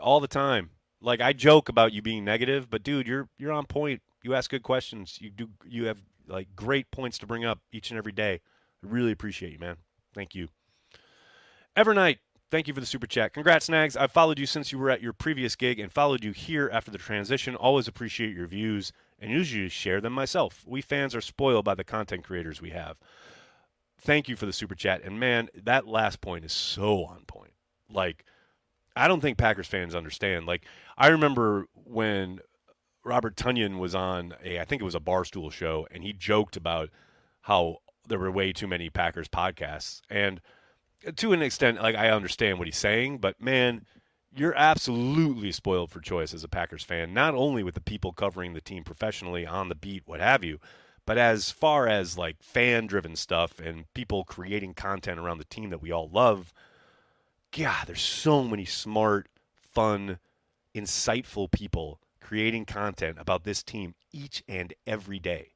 all 0.00 0.20
the 0.20 0.28
time. 0.28 0.70
Like 1.00 1.20
I 1.20 1.32
joke 1.32 1.68
about 1.68 1.92
you 1.92 2.02
being 2.02 2.24
negative, 2.24 2.68
but 2.68 2.82
dude, 2.82 3.06
you're 3.06 3.28
you're 3.38 3.52
on 3.52 3.66
point. 3.66 4.02
You 4.22 4.34
ask 4.34 4.50
good 4.50 4.62
questions. 4.62 5.18
You 5.20 5.30
do 5.30 5.48
you 5.64 5.86
have 5.86 5.98
like 6.28 6.48
great 6.54 6.90
points 6.90 7.18
to 7.18 7.26
bring 7.26 7.44
up 7.44 7.60
each 7.72 7.90
and 7.90 7.98
every 7.98 8.12
day. 8.12 8.40
I 8.84 8.86
really 8.86 9.12
appreciate 9.12 9.52
you, 9.52 9.58
man. 9.58 9.76
Thank 10.14 10.34
you. 10.34 10.48
Evernight, 11.76 12.18
thank 12.50 12.68
you 12.68 12.74
for 12.74 12.80
the 12.80 12.86
super 12.86 13.06
chat. 13.06 13.32
Congrats, 13.32 13.68
Nags. 13.68 13.96
I've 13.96 14.12
followed 14.12 14.38
you 14.38 14.46
since 14.46 14.72
you 14.72 14.78
were 14.78 14.90
at 14.90 15.00
your 15.00 15.12
previous 15.12 15.56
gig 15.56 15.78
and 15.78 15.90
followed 15.90 16.24
you 16.24 16.32
here 16.32 16.68
after 16.72 16.90
the 16.90 16.98
transition. 16.98 17.54
Always 17.56 17.88
appreciate 17.88 18.34
your 18.34 18.46
views 18.46 18.92
and 19.18 19.30
usually 19.30 19.68
share 19.68 20.00
them 20.00 20.12
myself. 20.12 20.64
We 20.66 20.82
fans 20.82 21.14
are 21.14 21.20
spoiled 21.20 21.64
by 21.64 21.74
the 21.74 21.84
content 21.84 22.24
creators 22.24 22.60
we 22.60 22.70
have. 22.70 22.96
Thank 24.00 24.28
you 24.28 24.36
for 24.36 24.46
the 24.46 24.52
super 24.52 24.74
chat. 24.74 25.02
And 25.04 25.20
man, 25.20 25.48
that 25.54 25.86
last 25.86 26.20
point 26.20 26.44
is 26.44 26.52
so 26.52 27.04
on 27.04 27.24
point. 27.26 27.49
Like, 27.92 28.24
I 28.96 29.08
don't 29.08 29.20
think 29.20 29.38
Packers 29.38 29.66
fans 29.66 29.94
understand. 29.94 30.46
Like, 30.46 30.64
I 30.98 31.08
remember 31.08 31.66
when 31.74 32.40
Robert 33.04 33.36
Tonyan 33.36 33.78
was 33.78 33.94
on 33.94 34.34
a, 34.44 34.60
I 34.60 34.64
think 34.64 34.82
it 34.82 34.84
was 34.84 34.94
a 34.94 35.00
Barstool 35.00 35.50
show, 35.50 35.86
and 35.90 36.02
he 36.02 36.12
joked 36.12 36.56
about 36.56 36.90
how 37.42 37.78
there 38.06 38.18
were 38.18 38.30
way 38.30 38.52
too 38.52 38.66
many 38.66 38.90
Packers 38.90 39.28
podcasts. 39.28 40.00
And 40.10 40.40
to 41.16 41.32
an 41.32 41.42
extent, 41.42 41.82
like, 41.82 41.96
I 41.96 42.10
understand 42.10 42.58
what 42.58 42.68
he's 42.68 42.76
saying, 42.76 43.18
but 43.18 43.40
man, 43.40 43.86
you're 44.32 44.54
absolutely 44.54 45.50
spoiled 45.52 45.90
for 45.90 46.00
choice 46.00 46.34
as 46.34 46.44
a 46.44 46.48
Packers 46.48 46.84
fan, 46.84 47.14
not 47.14 47.34
only 47.34 47.62
with 47.62 47.74
the 47.74 47.80
people 47.80 48.12
covering 48.12 48.52
the 48.52 48.60
team 48.60 48.84
professionally 48.84 49.46
on 49.46 49.68
the 49.68 49.74
beat, 49.74 50.02
what 50.06 50.20
have 50.20 50.44
you, 50.44 50.60
but 51.06 51.18
as 51.18 51.50
far 51.50 51.88
as 51.88 52.18
like 52.18 52.42
fan 52.42 52.86
driven 52.86 53.16
stuff 53.16 53.58
and 53.58 53.92
people 53.94 54.24
creating 54.24 54.74
content 54.74 55.18
around 55.18 55.38
the 55.38 55.44
team 55.44 55.70
that 55.70 55.82
we 55.82 55.90
all 55.90 56.08
love, 56.08 56.52
God, 57.56 57.86
there's 57.86 58.02
so 58.02 58.44
many 58.44 58.64
smart, 58.64 59.28
fun, 59.72 60.18
insightful 60.74 61.50
people 61.50 62.00
creating 62.20 62.64
content 62.64 63.18
about 63.18 63.44
this 63.44 63.62
team 63.62 63.94
each 64.12 64.44
and 64.46 64.72
every 64.86 65.18
day. 65.18 65.52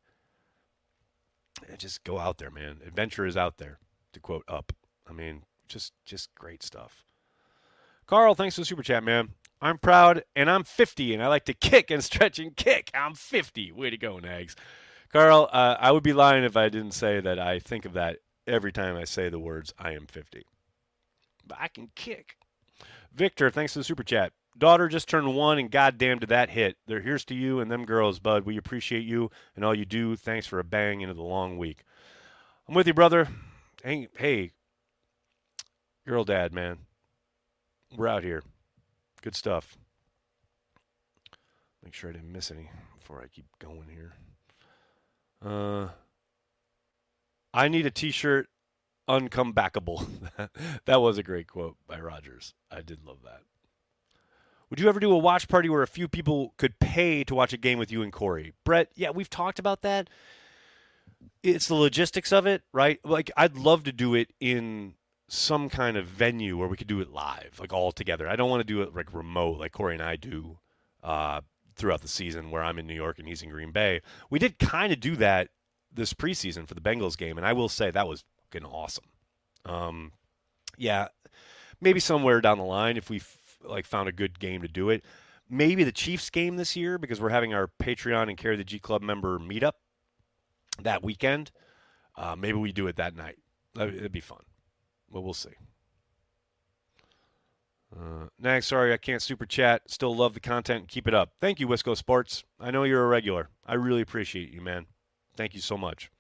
And 1.68 1.78
just 1.78 2.02
go 2.02 2.18
out 2.18 2.38
there, 2.38 2.50
man. 2.50 2.80
Adventure 2.84 3.26
is 3.26 3.36
out 3.36 3.58
there, 3.58 3.78
to 4.12 4.20
quote 4.20 4.44
up. 4.48 4.72
I 5.08 5.12
mean, 5.12 5.42
just 5.68 5.92
just 6.04 6.34
great 6.34 6.62
stuff. 6.62 7.04
Carl, 8.06 8.34
thanks 8.34 8.56
for 8.56 8.62
the 8.62 8.66
super 8.66 8.82
chat, 8.82 9.04
man. 9.04 9.30
I'm 9.62 9.78
proud 9.78 10.24
and 10.36 10.50
I'm 10.50 10.64
50 10.64 11.14
and 11.14 11.22
I 11.22 11.28
like 11.28 11.44
to 11.46 11.54
kick 11.54 11.90
and 11.90 12.02
stretch 12.04 12.38
and 12.38 12.54
kick. 12.54 12.90
I'm 12.92 13.14
50. 13.14 13.72
Way 13.72 13.90
to 13.90 13.96
go, 13.96 14.18
Nags. 14.18 14.56
Carl, 15.10 15.48
uh, 15.52 15.76
I 15.78 15.92
would 15.92 16.02
be 16.02 16.12
lying 16.12 16.44
if 16.44 16.56
I 16.56 16.68
didn't 16.68 16.90
say 16.90 17.20
that 17.20 17.38
I 17.38 17.60
think 17.60 17.84
of 17.84 17.92
that 17.92 18.18
every 18.46 18.72
time 18.72 18.96
I 18.96 19.04
say 19.04 19.28
the 19.28 19.38
words 19.38 19.72
I 19.78 19.92
am 19.92 20.06
50. 20.06 20.44
But 21.46 21.58
I 21.60 21.68
can 21.68 21.90
kick. 21.94 22.36
Victor, 23.14 23.50
thanks 23.50 23.72
for 23.72 23.80
the 23.80 23.84
super 23.84 24.02
chat. 24.02 24.32
Daughter 24.56 24.88
just 24.88 25.08
turned 25.08 25.34
one 25.34 25.58
and 25.58 25.70
goddamn 25.70 26.20
did 26.20 26.28
that 26.28 26.50
hit. 26.50 26.76
They're 26.86 27.00
here's 27.00 27.24
to 27.26 27.34
you 27.34 27.60
and 27.60 27.70
them 27.70 27.84
girls, 27.84 28.18
bud. 28.18 28.44
We 28.44 28.56
appreciate 28.56 29.04
you 29.04 29.30
and 29.56 29.64
all 29.64 29.74
you 29.74 29.84
do. 29.84 30.16
Thanks 30.16 30.46
for 30.46 30.58
a 30.58 30.64
bang 30.64 31.00
into 31.00 31.14
the 31.14 31.22
long 31.22 31.58
week. 31.58 31.82
I'm 32.68 32.74
with 32.74 32.86
you, 32.86 32.94
brother. 32.94 33.28
Hey, 33.82 34.08
hey, 34.16 34.52
girl 36.06 36.24
dad, 36.24 36.52
man 36.52 36.78
we're 37.96 38.08
out 38.08 38.24
here. 38.24 38.42
Good 39.22 39.36
stuff. 39.36 39.76
Make 41.82 41.94
sure 41.94 42.10
I 42.10 42.14
didn't 42.14 42.32
miss 42.32 42.50
any 42.50 42.70
before 42.98 43.22
I 43.22 43.26
keep 43.28 43.46
going 43.58 43.88
here. 43.92 44.12
Uh, 45.44 45.88
I 47.52 47.68
need 47.68 47.86
a 47.86 47.90
T-shirt, 47.90 48.48
uncomebackable. 49.08 50.06
that 50.86 51.00
was 51.00 51.18
a 51.18 51.22
great 51.22 51.46
quote 51.46 51.76
by 51.86 51.98
Rodgers. 51.98 52.54
I 52.70 52.82
did 52.82 53.04
love 53.04 53.18
that. 53.24 53.42
Would 54.70 54.80
you 54.80 54.88
ever 54.88 55.00
do 55.00 55.12
a 55.12 55.18
watch 55.18 55.46
party 55.46 55.68
where 55.68 55.82
a 55.82 55.86
few 55.86 56.08
people 56.08 56.54
could 56.56 56.78
pay 56.78 57.22
to 57.24 57.34
watch 57.34 57.52
a 57.52 57.56
game 57.56 57.78
with 57.78 57.92
you 57.92 58.02
and 58.02 58.12
Corey? 58.12 58.54
Brett, 58.64 58.88
yeah, 58.94 59.10
we've 59.10 59.30
talked 59.30 59.58
about 59.58 59.82
that. 59.82 60.10
It's 61.42 61.68
the 61.68 61.74
logistics 61.74 62.32
of 62.32 62.46
it, 62.46 62.62
right? 62.72 62.98
Like, 63.04 63.30
I'd 63.36 63.56
love 63.56 63.84
to 63.84 63.92
do 63.92 64.14
it 64.14 64.32
in 64.40 64.94
some 65.28 65.68
kind 65.68 65.96
of 65.96 66.06
venue 66.06 66.56
where 66.56 66.68
we 66.68 66.76
could 66.76 66.86
do 66.86 67.00
it 67.00 67.10
live, 67.10 67.58
like 67.60 67.72
all 67.72 67.92
together. 67.92 68.28
I 68.28 68.36
don't 68.36 68.50
want 68.50 68.60
to 68.60 68.64
do 68.64 68.82
it 68.82 68.94
like 68.94 69.12
remote, 69.12 69.58
like 69.58 69.72
Corey 69.72 69.94
and 69.94 70.02
I 70.02 70.16
do 70.16 70.58
uh, 71.02 71.42
throughout 71.76 72.02
the 72.02 72.08
season, 72.08 72.50
where 72.50 72.62
I'm 72.62 72.78
in 72.78 72.86
New 72.86 72.94
York 72.94 73.18
and 73.18 73.28
he's 73.28 73.42
in 73.42 73.50
Green 73.50 73.70
Bay. 73.70 74.00
We 74.30 74.38
did 74.38 74.58
kind 74.58 74.92
of 74.92 75.00
do 75.00 75.16
that 75.16 75.50
this 75.92 76.14
preseason 76.14 76.66
for 76.66 76.74
the 76.74 76.80
Bengals 76.80 77.16
game, 77.16 77.36
and 77.36 77.46
I 77.46 77.52
will 77.52 77.68
say 77.68 77.90
that 77.90 78.08
was 78.08 78.24
fucking 78.54 78.66
awesome. 78.66 79.04
Um, 79.66 80.12
yeah, 80.76 81.08
maybe 81.80 82.00
somewhere 82.00 82.40
down 82.40 82.58
the 82.58 82.64
line, 82.64 82.96
if 82.96 83.10
we 83.10 83.18
f- 83.18 83.58
like 83.64 83.86
found 83.86 84.08
a 84.08 84.12
good 84.12 84.38
game 84.38 84.62
to 84.62 84.68
do 84.68 84.90
it, 84.90 85.04
maybe 85.48 85.84
the 85.84 85.92
Chiefs 85.92 86.30
game 86.30 86.56
this 86.56 86.76
year 86.76 86.98
because 86.98 87.20
we're 87.20 87.30
having 87.30 87.54
our 87.54 87.68
Patreon 87.82 88.28
and 88.28 88.36
Carry 88.36 88.56
the 88.56 88.64
G 88.64 88.78
Club 88.78 89.02
member 89.02 89.38
meetup 89.38 89.72
that 90.82 91.02
weekend. 91.02 91.50
Uh, 92.16 92.36
maybe 92.36 92.58
we 92.58 92.72
do 92.72 92.86
it 92.86 92.96
that 92.96 93.16
night. 93.16 93.36
That'd 93.74 94.12
be 94.12 94.20
fun. 94.20 94.42
But 95.10 95.22
we'll 95.22 95.34
see. 95.34 95.50
Uh, 97.94 98.26
Nag, 98.40 98.62
sorry 98.62 98.92
I 98.92 98.96
can't 98.96 99.22
super 99.22 99.46
chat. 99.46 99.82
Still 99.88 100.14
love 100.14 100.34
the 100.34 100.40
content. 100.40 100.88
Keep 100.88 101.08
it 101.08 101.14
up. 101.14 101.32
Thank 101.40 101.60
you, 101.60 101.68
Wisco 101.68 101.96
Sports. 101.96 102.44
I 102.60 102.70
know 102.70 102.84
you're 102.84 103.04
a 103.04 103.08
regular. 103.08 103.48
I 103.66 103.74
really 103.74 104.02
appreciate 104.02 104.50
you, 104.52 104.60
man. 104.60 104.86
Thank 105.36 105.54
you 105.54 105.60
so 105.60 105.76
much. 105.76 106.10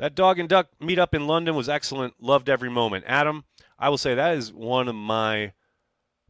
That 0.00 0.14
dog 0.14 0.38
and 0.38 0.48
duck 0.48 0.68
meetup 0.80 1.12
in 1.12 1.26
London 1.26 1.54
was 1.54 1.68
excellent. 1.68 2.14
Loved 2.22 2.48
every 2.48 2.70
moment. 2.70 3.04
Adam, 3.06 3.44
I 3.78 3.90
will 3.90 3.98
say 3.98 4.14
that 4.14 4.34
is 4.34 4.50
one 4.50 4.88
of 4.88 4.94
my 4.94 5.52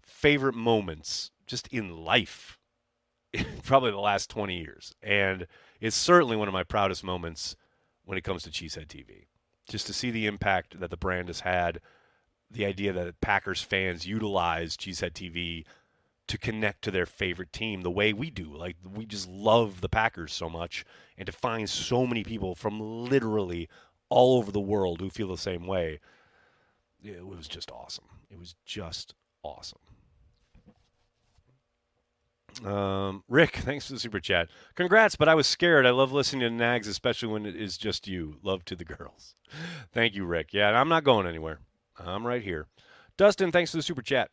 favorite 0.02 0.56
moments 0.56 1.30
just 1.46 1.68
in 1.68 1.96
life, 1.96 2.58
probably 3.62 3.92
the 3.92 3.98
last 3.98 4.28
20 4.28 4.58
years. 4.58 4.92
And 5.04 5.46
it's 5.80 5.94
certainly 5.94 6.36
one 6.36 6.48
of 6.48 6.52
my 6.52 6.64
proudest 6.64 7.04
moments 7.04 7.54
when 8.04 8.18
it 8.18 8.24
comes 8.24 8.42
to 8.42 8.50
Cheesehead 8.50 8.88
TV 8.88 9.26
just 9.68 9.86
to 9.86 9.92
see 9.92 10.10
the 10.10 10.26
impact 10.26 10.80
that 10.80 10.90
the 10.90 10.96
brand 10.96 11.28
has 11.28 11.40
had, 11.40 11.80
the 12.50 12.66
idea 12.66 12.92
that 12.92 13.20
Packers 13.20 13.62
fans 13.62 14.04
utilize 14.04 14.76
Cheesehead 14.76 15.12
TV 15.12 15.64
to 16.30 16.38
connect 16.38 16.82
to 16.82 16.92
their 16.92 17.06
favorite 17.06 17.52
team 17.52 17.82
the 17.82 17.90
way 17.90 18.12
we 18.12 18.30
do. 18.30 18.56
Like 18.56 18.76
we 18.94 19.04
just 19.04 19.28
love 19.28 19.80
the 19.80 19.88
Packers 19.88 20.32
so 20.32 20.48
much, 20.48 20.84
and 21.18 21.26
to 21.26 21.32
find 21.32 21.68
so 21.68 22.06
many 22.06 22.22
people 22.22 22.54
from 22.54 22.80
literally 22.80 23.68
all 24.08 24.38
over 24.38 24.52
the 24.52 24.60
world 24.60 25.00
who 25.00 25.10
feel 25.10 25.28
the 25.28 25.36
same 25.36 25.66
way, 25.66 25.98
it 27.02 27.26
was 27.26 27.48
just 27.48 27.72
awesome. 27.72 28.04
It 28.30 28.38
was 28.38 28.54
just 28.64 29.14
awesome. 29.42 29.80
Um, 32.64 33.24
Rick, 33.28 33.56
thanks 33.56 33.88
for 33.88 33.94
the 33.94 34.00
super 34.00 34.20
chat. 34.20 34.50
Congrats, 34.76 35.16
but 35.16 35.28
I 35.28 35.34
was 35.34 35.48
scared. 35.48 35.84
I 35.84 35.90
love 35.90 36.12
listening 36.12 36.42
to 36.42 36.50
Nags, 36.50 36.86
especially 36.86 37.32
when 37.32 37.44
it 37.44 37.56
is 37.56 37.76
just 37.76 38.06
you. 38.06 38.36
Love 38.42 38.64
to 38.66 38.76
the 38.76 38.84
girls. 38.84 39.34
Thank 39.92 40.14
you, 40.14 40.24
Rick. 40.24 40.52
Yeah, 40.52 40.80
I'm 40.80 40.88
not 40.88 41.02
going 41.02 41.26
anywhere. 41.26 41.58
I'm 41.98 42.24
right 42.24 42.42
here. 42.42 42.68
Dustin, 43.16 43.52
thanks 43.52 43.72
for 43.72 43.76
the 43.76 43.82
super 43.82 44.00
chat. 44.00 44.30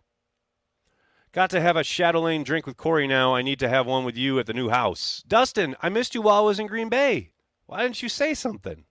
Got 1.31 1.49
to 1.51 1.61
have 1.61 1.75
a 1.75 1.83
Chatelaine 1.83 2.43
drink 2.43 2.65
with 2.65 2.77
Corey 2.77 3.07
now. 3.07 3.35
I 3.35 3.41
need 3.41 3.59
to 3.59 3.69
have 3.69 3.85
one 3.85 4.05
with 4.05 4.17
you 4.17 4.39
at 4.39 4.45
the 4.45 4.53
new 4.53 4.69
house. 4.69 5.23
Dustin, 5.27 5.75
I 5.81 5.89
missed 5.89 6.15
you 6.15 6.21
while 6.21 6.43
I 6.43 6.45
was 6.45 6.59
in 6.59 6.67
Green 6.67 6.89
Bay. 6.89 7.31
Why 7.65 7.83
didn't 7.83 8.01
you 8.01 8.09
say 8.09 8.33
something? 8.33 8.85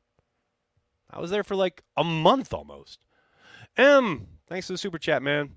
I 1.10 1.20
was 1.20 1.30
there 1.30 1.44
for 1.44 1.56
like 1.56 1.82
a 1.96 2.04
month 2.04 2.52
almost. 2.52 2.98
M, 3.76 4.26
thanks 4.48 4.66
for 4.66 4.74
the 4.74 4.78
super 4.78 4.98
chat, 4.98 5.22
man. 5.22 5.56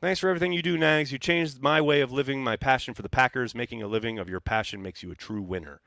Thanks 0.00 0.20
for 0.20 0.28
everything 0.28 0.52
you 0.52 0.62
do, 0.62 0.76
Nags. 0.76 1.10
You 1.10 1.18
changed 1.18 1.62
my 1.62 1.80
way 1.80 2.00
of 2.00 2.12
living, 2.12 2.44
my 2.44 2.56
passion 2.56 2.92
for 2.92 3.02
the 3.02 3.08
Packers. 3.08 3.54
Making 3.54 3.82
a 3.82 3.86
living 3.86 4.18
of 4.18 4.28
your 4.28 4.40
passion 4.40 4.82
makes 4.82 5.02
you 5.02 5.10
a 5.10 5.16
true 5.16 5.40
winner. 5.40 5.80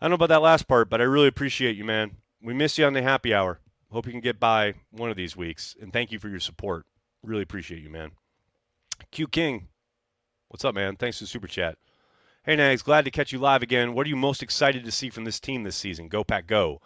I 0.00 0.04
don't 0.04 0.12
know 0.12 0.14
about 0.16 0.28
that 0.28 0.42
last 0.42 0.68
part, 0.68 0.88
but 0.88 1.00
I 1.00 1.04
really 1.04 1.26
appreciate 1.26 1.76
you, 1.76 1.84
man. 1.84 2.18
We 2.40 2.54
miss 2.54 2.78
you 2.78 2.84
on 2.84 2.92
the 2.92 3.02
happy 3.02 3.34
hour. 3.34 3.60
Hope 3.90 4.06
you 4.06 4.12
can 4.12 4.20
get 4.20 4.38
by 4.38 4.74
one 4.90 5.10
of 5.10 5.16
these 5.16 5.36
weeks. 5.36 5.74
And 5.80 5.92
thank 5.92 6.12
you 6.12 6.18
for 6.18 6.28
your 6.28 6.38
support. 6.38 6.86
Really 7.22 7.42
appreciate 7.42 7.82
you, 7.82 7.90
man. 7.90 8.12
Q 9.10 9.26
King, 9.26 9.68
what's 10.48 10.64
up, 10.64 10.74
man? 10.74 10.96
Thanks 10.96 11.18
for 11.18 11.24
the 11.24 11.28
super 11.28 11.46
chat. 11.46 11.76
Hey, 12.44 12.56
Nags, 12.56 12.82
glad 12.82 13.04
to 13.04 13.10
catch 13.10 13.32
you 13.32 13.38
live 13.38 13.62
again. 13.62 13.94
What 13.94 14.06
are 14.06 14.10
you 14.10 14.16
most 14.16 14.42
excited 14.42 14.84
to 14.84 14.92
see 14.92 15.10
from 15.10 15.24
this 15.24 15.40
team 15.40 15.62
this 15.62 15.76
season? 15.76 16.08
Go, 16.08 16.24
Pack, 16.24 16.46
go. 16.46 16.80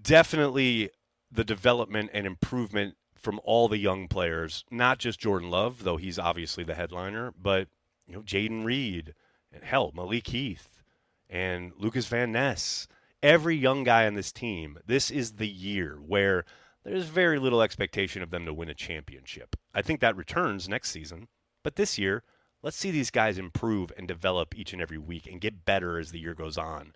Definitely 0.00 0.90
the 1.30 1.44
development 1.44 2.10
and 2.12 2.26
improvement 2.26 2.96
from 3.14 3.40
all 3.44 3.68
the 3.68 3.78
young 3.78 4.08
players, 4.08 4.64
not 4.70 4.98
just 4.98 5.20
Jordan 5.20 5.50
Love, 5.50 5.84
though 5.84 5.96
he's 5.96 6.18
obviously 6.18 6.64
the 6.64 6.74
headliner, 6.74 7.32
but 7.40 7.68
you 8.06 8.14
know, 8.14 8.22
Jayden 8.22 8.64
Reed, 8.64 9.14
and 9.52 9.64
hell, 9.64 9.92
Malik 9.94 10.28
Heath, 10.28 10.82
and 11.28 11.72
Lucas 11.76 12.06
Van 12.06 12.32
Ness. 12.32 12.86
Every 13.22 13.56
young 13.56 13.82
guy 13.84 14.06
on 14.06 14.14
this 14.14 14.30
team, 14.30 14.78
this 14.86 15.10
is 15.10 15.32
the 15.32 15.48
year 15.48 15.98
where 16.04 16.44
there's 16.86 17.06
very 17.06 17.38
little 17.38 17.62
expectation 17.62 18.22
of 18.22 18.30
them 18.30 18.46
to 18.46 18.54
win 18.54 18.68
a 18.68 18.74
championship. 18.74 19.56
I 19.74 19.82
think 19.82 20.00
that 20.00 20.16
returns 20.16 20.68
next 20.68 20.90
season, 20.90 21.28
but 21.64 21.76
this 21.76 21.98
year, 21.98 22.22
let's 22.62 22.76
see 22.76 22.90
these 22.90 23.10
guys 23.10 23.38
improve 23.38 23.92
and 23.96 24.06
develop 24.06 24.56
each 24.56 24.72
and 24.72 24.80
every 24.80 24.98
week 24.98 25.26
and 25.26 25.40
get 25.40 25.64
better 25.64 25.98
as 25.98 26.12
the 26.12 26.20
year 26.20 26.34
goes 26.34 26.56
on. 26.56 26.92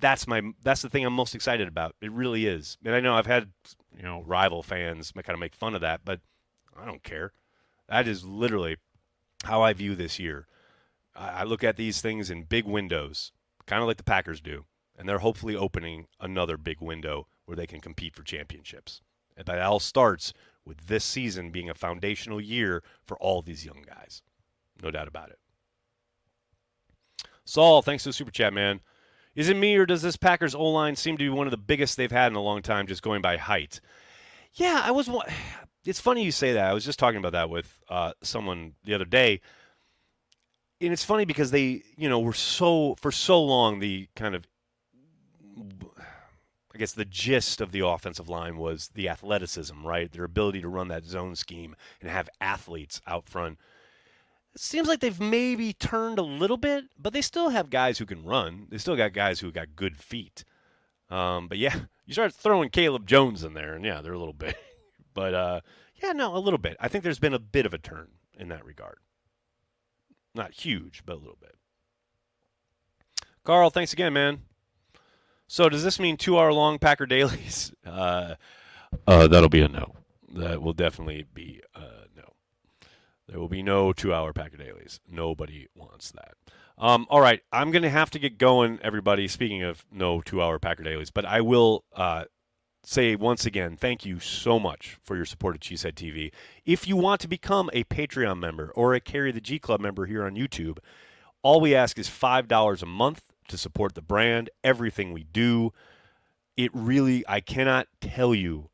That's 0.00 0.28
my 0.28 0.42
that's 0.62 0.82
the 0.82 0.88
thing 0.88 1.04
I'm 1.04 1.12
most 1.12 1.34
excited 1.34 1.66
about. 1.66 1.96
It 2.00 2.12
really 2.12 2.46
is. 2.46 2.78
And 2.84 2.94
I 2.94 3.00
know 3.00 3.14
I've 3.14 3.26
had 3.26 3.50
you 3.96 4.04
know 4.04 4.22
rival 4.22 4.62
fans 4.62 5.10
kind 5.12 5.30
of 5.30 5.40
make 5.40 5.56
fun 5.56 5.74
of 5.74 5.80
that, 5.80 6.02
but 6.04 6.20
I 6.80 6.84
don't 6.84 7.02
care. 7.02 7.32
That 7.88 8.06
is 8.06 8.24
literally 8.24 8.76
how 9.42 9.62
I 9.62 9.72
view 9.72 9.96
this 9.96 10.20
year. 10.20 10.46
I, 11.16 11.42
look 11.42 11.64
at 11.64 11.76
these 11.76 12.00
things 12.00 12.30
in 12.30 12.44
big 12.44 12.64
windows, 12.64 13.32
kind 13.66 13.82
of 13.82 13.88
like 13.88 13.96
the 13.96 14.04
Packers 14.04 14.40
do, 14.40 14.66
and 14.96 15.08
they're 15.08 15.18
hopefully 15.18 15.56
opening 15.56 16.06
another 16.20 16.56
big 16.56 16.80
window 16.80 17.26
where 17.44 17.56
they 17.56 17.66
can 17.66 17.80
compete 17.80 18.14
for 18.14 18.22
championships. 18.22 19.00
That 19.46 19.60
all 19.60 19.80
starts 19.80 20.32
with 20.64 20.86
this 20.86 21.04
season 21.04 21.50
being 21.50 21.70
a 21.70 21.74
foundational 21.74 22.40
year 22.40 22.82
for 23.06 23.16
all 23.18 23.42
these 23.42 23.64
young 23.64 23.82
guys. 23.86 24.22
No 24.82 24.90
doubt 24.90 25.08
about 25.08 25.30
it. 25.30 25.38
Saul, 27.44 27.80
thanks 27.80 28.02
to 28.02 28.10
the 28.10 28.12
super 28.12 28.30
chat, 28.30 28.52
man. 28.52 28.80
Is 29.34 29.48
it 29.48 29.56
me 29.56 29.76
or 29.76 29.86
does 29.86 30.02
this 30.02 30.16
Packers 30.16 30.54
O 30.54 30.64
line 30.64 30.96
seem 30.96 31.16
to 31.16 31.24
be 31.24 31.30
one 31.30 31.46
of 31.46 31.50
the 31.50 31.56
biggest 31.56 31.96
they've 31.96 32.10
had 32.10 32.32
in 32.32 32.36
a 32.36 32.42
long 32.42 32.60
time, 32.60 32.86
just 32.86 33.02
going 33.02 33.22
by 33.22 33.36
height? 33.36 33.80
Yeah, 34.54 34.82
I 34.84 34.90
was. 34.90 35.08
It's 35.84 36.00
funny 36.00 36.22
you 36.22 36.32
say 36.32 36.52
that. 36.52 36.68
I 36.68 36.74
was 36.74 36.84
just 36.84 36.98
talking 36.98 37.16
about 37.18 37.32
that 37.32 37.48
with 37.48 37.80
uh, 37.88 38.12
someone 38.22 38.74
the 38.84 38.92
other 38.92 39.06
day, 39.06 39.40
and 40.82 40.92
it's 40.92 41.04
funny 41.04 41.24
because 41.24 41.50
they, 41.50 41.82
you 41.96 42.10
know, 42.10 42.20
were 42.20 42.34
so 42.34 42.94
for 42.96 43.10
so 43.10 43.42
long 43.42 43.78
the 43.78 44.06
kind 44.14 44.34
of 44.34 44.44
I 46.78 46.82
guess 46.82 46.92
the 46.92 47.04
gist 47.04 47.60
of 47.60 47.72
the 47.72 47.84
offensive 47.84 48.28
line 48.28 48.56
was 48.56 48.90
the 48.94 49.08
athleticism, 49.08 49.84
right? 49.84 50.12
Their 50.12 50.22
ability 50.22 50.60
to 50.60 50.68
run 50.68 50.86
that 50.86 51.04
zone 51.04 51.34
scheme 51.34 51.74
and 52.00 52.08
have 52.08 52.28
athletes 52.40 53.00
out 53.04 53.28
front. 53.28 53.58
It 54.54 54.60
seems 54.60 54.86
like 54.86 55.00
they've 55.00 55.18
maybe 55.18 55.72
turned 55.72 56.20
a 56.20 56.22
little 56.22 56.56
bit, 56.56 56.84
but 56.96 57.12
they 57.12 57.20
still 57.20 57.48
have 57.48 57.68
guys 57.68 57.98
who 57.98 58.06
can 58.06 58.22
run. 58.22 58.68
They 58.70 58.78
still 58.78 58.94
got 58.94 59.12
guys 59.12 59.40
who 59.40 59.50
got 59.50 59.74
good 59.74 59.96
feet. 59.96 60.44
Um, 61.10 61.48
but 61.48 61.58
yeah, 61.58 61.74
you 62.06 62.12
start 62.12 62.32
throwing 62.32 62.68
Caleb 62.68 63.08
Jones 63.08 63.42
in 63.42 63.54
there, 63.54 63.74
and 63.74 63.84
yeah, 63.84 64.00
they're 64.00 64.12
a 64.12 64.18
little 64.18 64.32
bit. 64.32 64.56
but 65.14 65.34
uh, 65.34 65.60
yeah, 66.00 66.12
no, 66.12 66.36
a 66.36 66.38
little 66.38 66.58
bit. 66.58 66.76
I 66.78 66.86
think 66.86 67.02
there's 67.02 67.18
been 67.18 67.34
a 67.34 67.40
bit 67.40 67.66
of 67.66 67.74
a 67.74 67.78
turn 67.78 68.06
in 68.38 68.50
that 68.50 68.64
regard. 68.64 68.98
Not 70.32 70.52
huge, 70.52 71.02
but 71.04 71.16
a 71.16 71.18
little 71.18 71.38
bit. 71.40 71.56
Carl, 73.42 73.70
thanks 73.70 73.92
again, 73.92 74.12
man. 74.12 74.42
So 75.48 75.68
does 75.68 75.82
this 75.82 75.98
mean 75.98 76.16
two 76.16 76.38
hour 76.38 76.52
long 76.52 76.78
Packer 76.78 77.06
dailies? 77.06 77.72
Uh, 77.84 78.34
uh, 79.06 79.26
that'll 79.26 79.48
be 79.48 79.62
a 79.62 79.68
no. 79.68 79.94
That 80.34 80.62
will 80.62 80.72
definitely 80.72 81.24
be 81.34 81.62
no. 81.76 82.34
There 83.28 83.38
will 83.38 83.48
be 83.48 83.62
no 83.62 83.92
two 83.92 84.14
hour 84.14 84.32
Packer 84.32 84.56
dailies. 84.56 85.00
Nobody 85.08 85.68
wants 85.74 86.12
that. 86.12 86.34
Um, 86.78 87.06
all 87.10 87.20
right, 87.20 87.40
I'm 87.52 87.70
going 87.70 87.82
to 87.82 87.90
have 87.90 88.10
to 88.10 88.18
get 88.18 88.38
going, 88.38 88.78
everybody. 88.82 89.26
Speaking 89.28 89.62
of 89.62 89.84
no 89.92 90.20
two 90.20 90.40
hour 90.40 90.58
Packer 90.58 90.82
dailies, 90.82 91.10
but 91.10 91.24
I 91.24 91.40
will 91.40 91.84
uh, 91.94 92.24
say 92.84 93.16
once 93.16 93.44
again, 93.44 93.76
thank 93.76 94.06
you 94.06 94.20
so 94.20 94.58
much 94.58 94.96
for 95.02 95.16
your 95.16 95.24
support 95.26 95.56
of 95.56 95.60
Cheesehead 95.60 95.94
TV. 95.94 96.32
If 96.64 96.86
you 96.86 96.96
want 96.96 97.20
to 97.22 97.28
become 97.28 97.68
a 97.72 97.84
Patreon 97.84 98.38
member 98.38 98.70
or 98.74 98.94
a 98.94 99.00
Carry 99.00 99.32
the 99.32 99.40
G 99.40 99.58
Club 99.58 99.80
member 99.80 100.06
here 100.06 100.24
on 100.24 100.36
YouTube, 100.36 100.78
all 101.42 101.60
we 101.60 101.74
ask 101.74 101.98
is 101.98 102.08
$5 102.08 102.82
a 102.82 102.86
month 102.86 103.22
to 103.48 103.58
support 103.58 103.94
the 103.94 104.02
brand, 104.02 104.50
everything 104.62 105.12
we 105.12 105.24
do. 105.24 105.72
It 106.56 106.70
really, 106.74 107.24
I 107.28 107.40
cannot 107.40 107.88
tell 108.00 108.34
you 108.34 108.70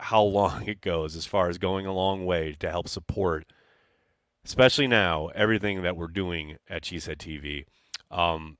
how 0.00 0.22
long 0.22 0.66
it 0.68 0.80
goes 0.80 1.16
as 1.16 1.26
far 1.26 1.48
as 1.48 1.58
going 1.58 1.86
a 1.86 1.92
long 1.92 2.24
way 2.24 2.56
to 2.60 2.70
help 2.70 2.88
support, 2.88 3.52
especially 4.44 4.86
now, 4.86 5.28
everything 5.28 5.82
that 5.82 5.96
we're 5.96 6.08
doing 6.08 6.56
at 6.68 6.82
Cheesehead 6.82 7.18
TV. 7.18 7.64
Um, 8.10 8.58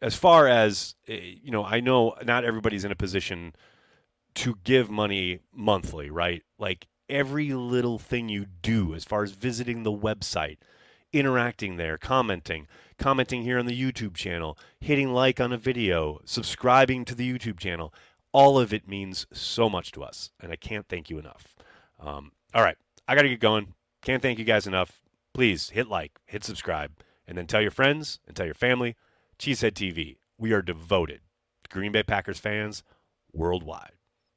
as 0.00 0.14
far 0.14 0.46
as, 0.46 0.94
eh, 1.08 1.34
you 1.42 1.50
know, 1.50 1.64
I 1.64 1.80
know 1.80 2.14
not 2.24 2.44
everybody's 2.44 2.84
in 2.84 2.92
a 2.92 2.96
position 2.96 3.54
to 4.36 4.56
give 4.62 4.88
money 4.88 5.40
monthly, 5.52 6.10
right? 6.10 6.42
Like 6.58 6.86
every 7.08 7.52
little 7.52 7.98
thing 7.98 8.28
you 8.28 8.46
do 8.62 8.94
as 8.94 9.04
far 9.04 9.24
as 9.24 9.32
visiting 9.32 9.82
the 9.82 9.92
website, 9.92 10.58
interacting 11.12 11.76
there, 11.76 11.98
commenting, 11.98 12.66
commenting 12.98 13.42
here 13.42 13.58
on 13.58 13.66
the 13.66 13.80
YouTube 13.80 14.14
channel, 14.14 14.58
hitting 14.80 15.12
like 15.12 15.40
on 15.40 15.52
a 15.52 15.56
video, 15.56 16.20
subscribing 16.24 17.04
to 17.06 17.14
the 17.14 17.30
YouTube 17.30 17.58
channel. 17.58 17.92
All 18.32 18.58
of 18.58 18.72
it 18.72 18.88
means 18.88 19.26
so 19.32 19.70
much 19.70 19.92
to 19.92 20.02
us, 20.02 20.30
and 20.40 20.52
I 20.52 20.56
can't 20.56 20.86
thank 20.88 21.08
you 21.08 21.18
enough. 21.18 21.54
Um, 21.98 22.32
all 22.54 22.62
right, 22.62 22.76
I 23.06 23.14
got 23.14 23.22
to 23.22 23.28
get 23.28 23.40
going. 23.40 23.74
Can't 24.02 24.22
thank 24.22 24.38
you 24.38 24.44
guys 24.44 24.66
enough. 24.66 25.00
Please 25.32 25.70
hit 25.70 25.88
like, 25.88 26.18
hit 26.26 26.44
subscribe, 26.44 26.92
and 27.26 27.36
then 27.38 27.46
tell 27.46 27.62
your 27.62 27.70
friends 27.70 28.20
and 28.26 28.36
tell 28.36 28.46
your 28.46 28.54
family. 28.54 28.96
Cheesehead 29.38 29.72
TV, 29.72 30.16
we 30.36 30.52
are 30.52 30.62
devoted 30.62 31.20
to 31.64 31.70
Green 31.70 31.92
Bay 31.92 32.02
Packers 32.02 32.38
fans 32.38 32.82
worldwide. 33.32 33.92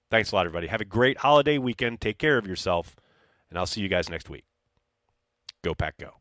Thanks 0.10 0.32
a 0.32 0.36
lot, 0.36 0.46
everybody. 0.46 0.68
Have 0.68 0.82
a 0.82 0.86
great 0.86 1.20
holiday 1.20 1.58
weekend. 1.58 2.02
Take 2.02 2.18
care 2.18 2.38
of 2.38 2.48
yourself, 2.48 2.96
and 3.50 3.58
I'll 3.58 3.66
see 3.66 3.82
you 3.82 3.88
guys 3.88 4.10
next 4.10 4.30
week. 4.30 4.44
Go, 5.64 5.74
Pack, 5.74 5.98
go. 5.98 6.21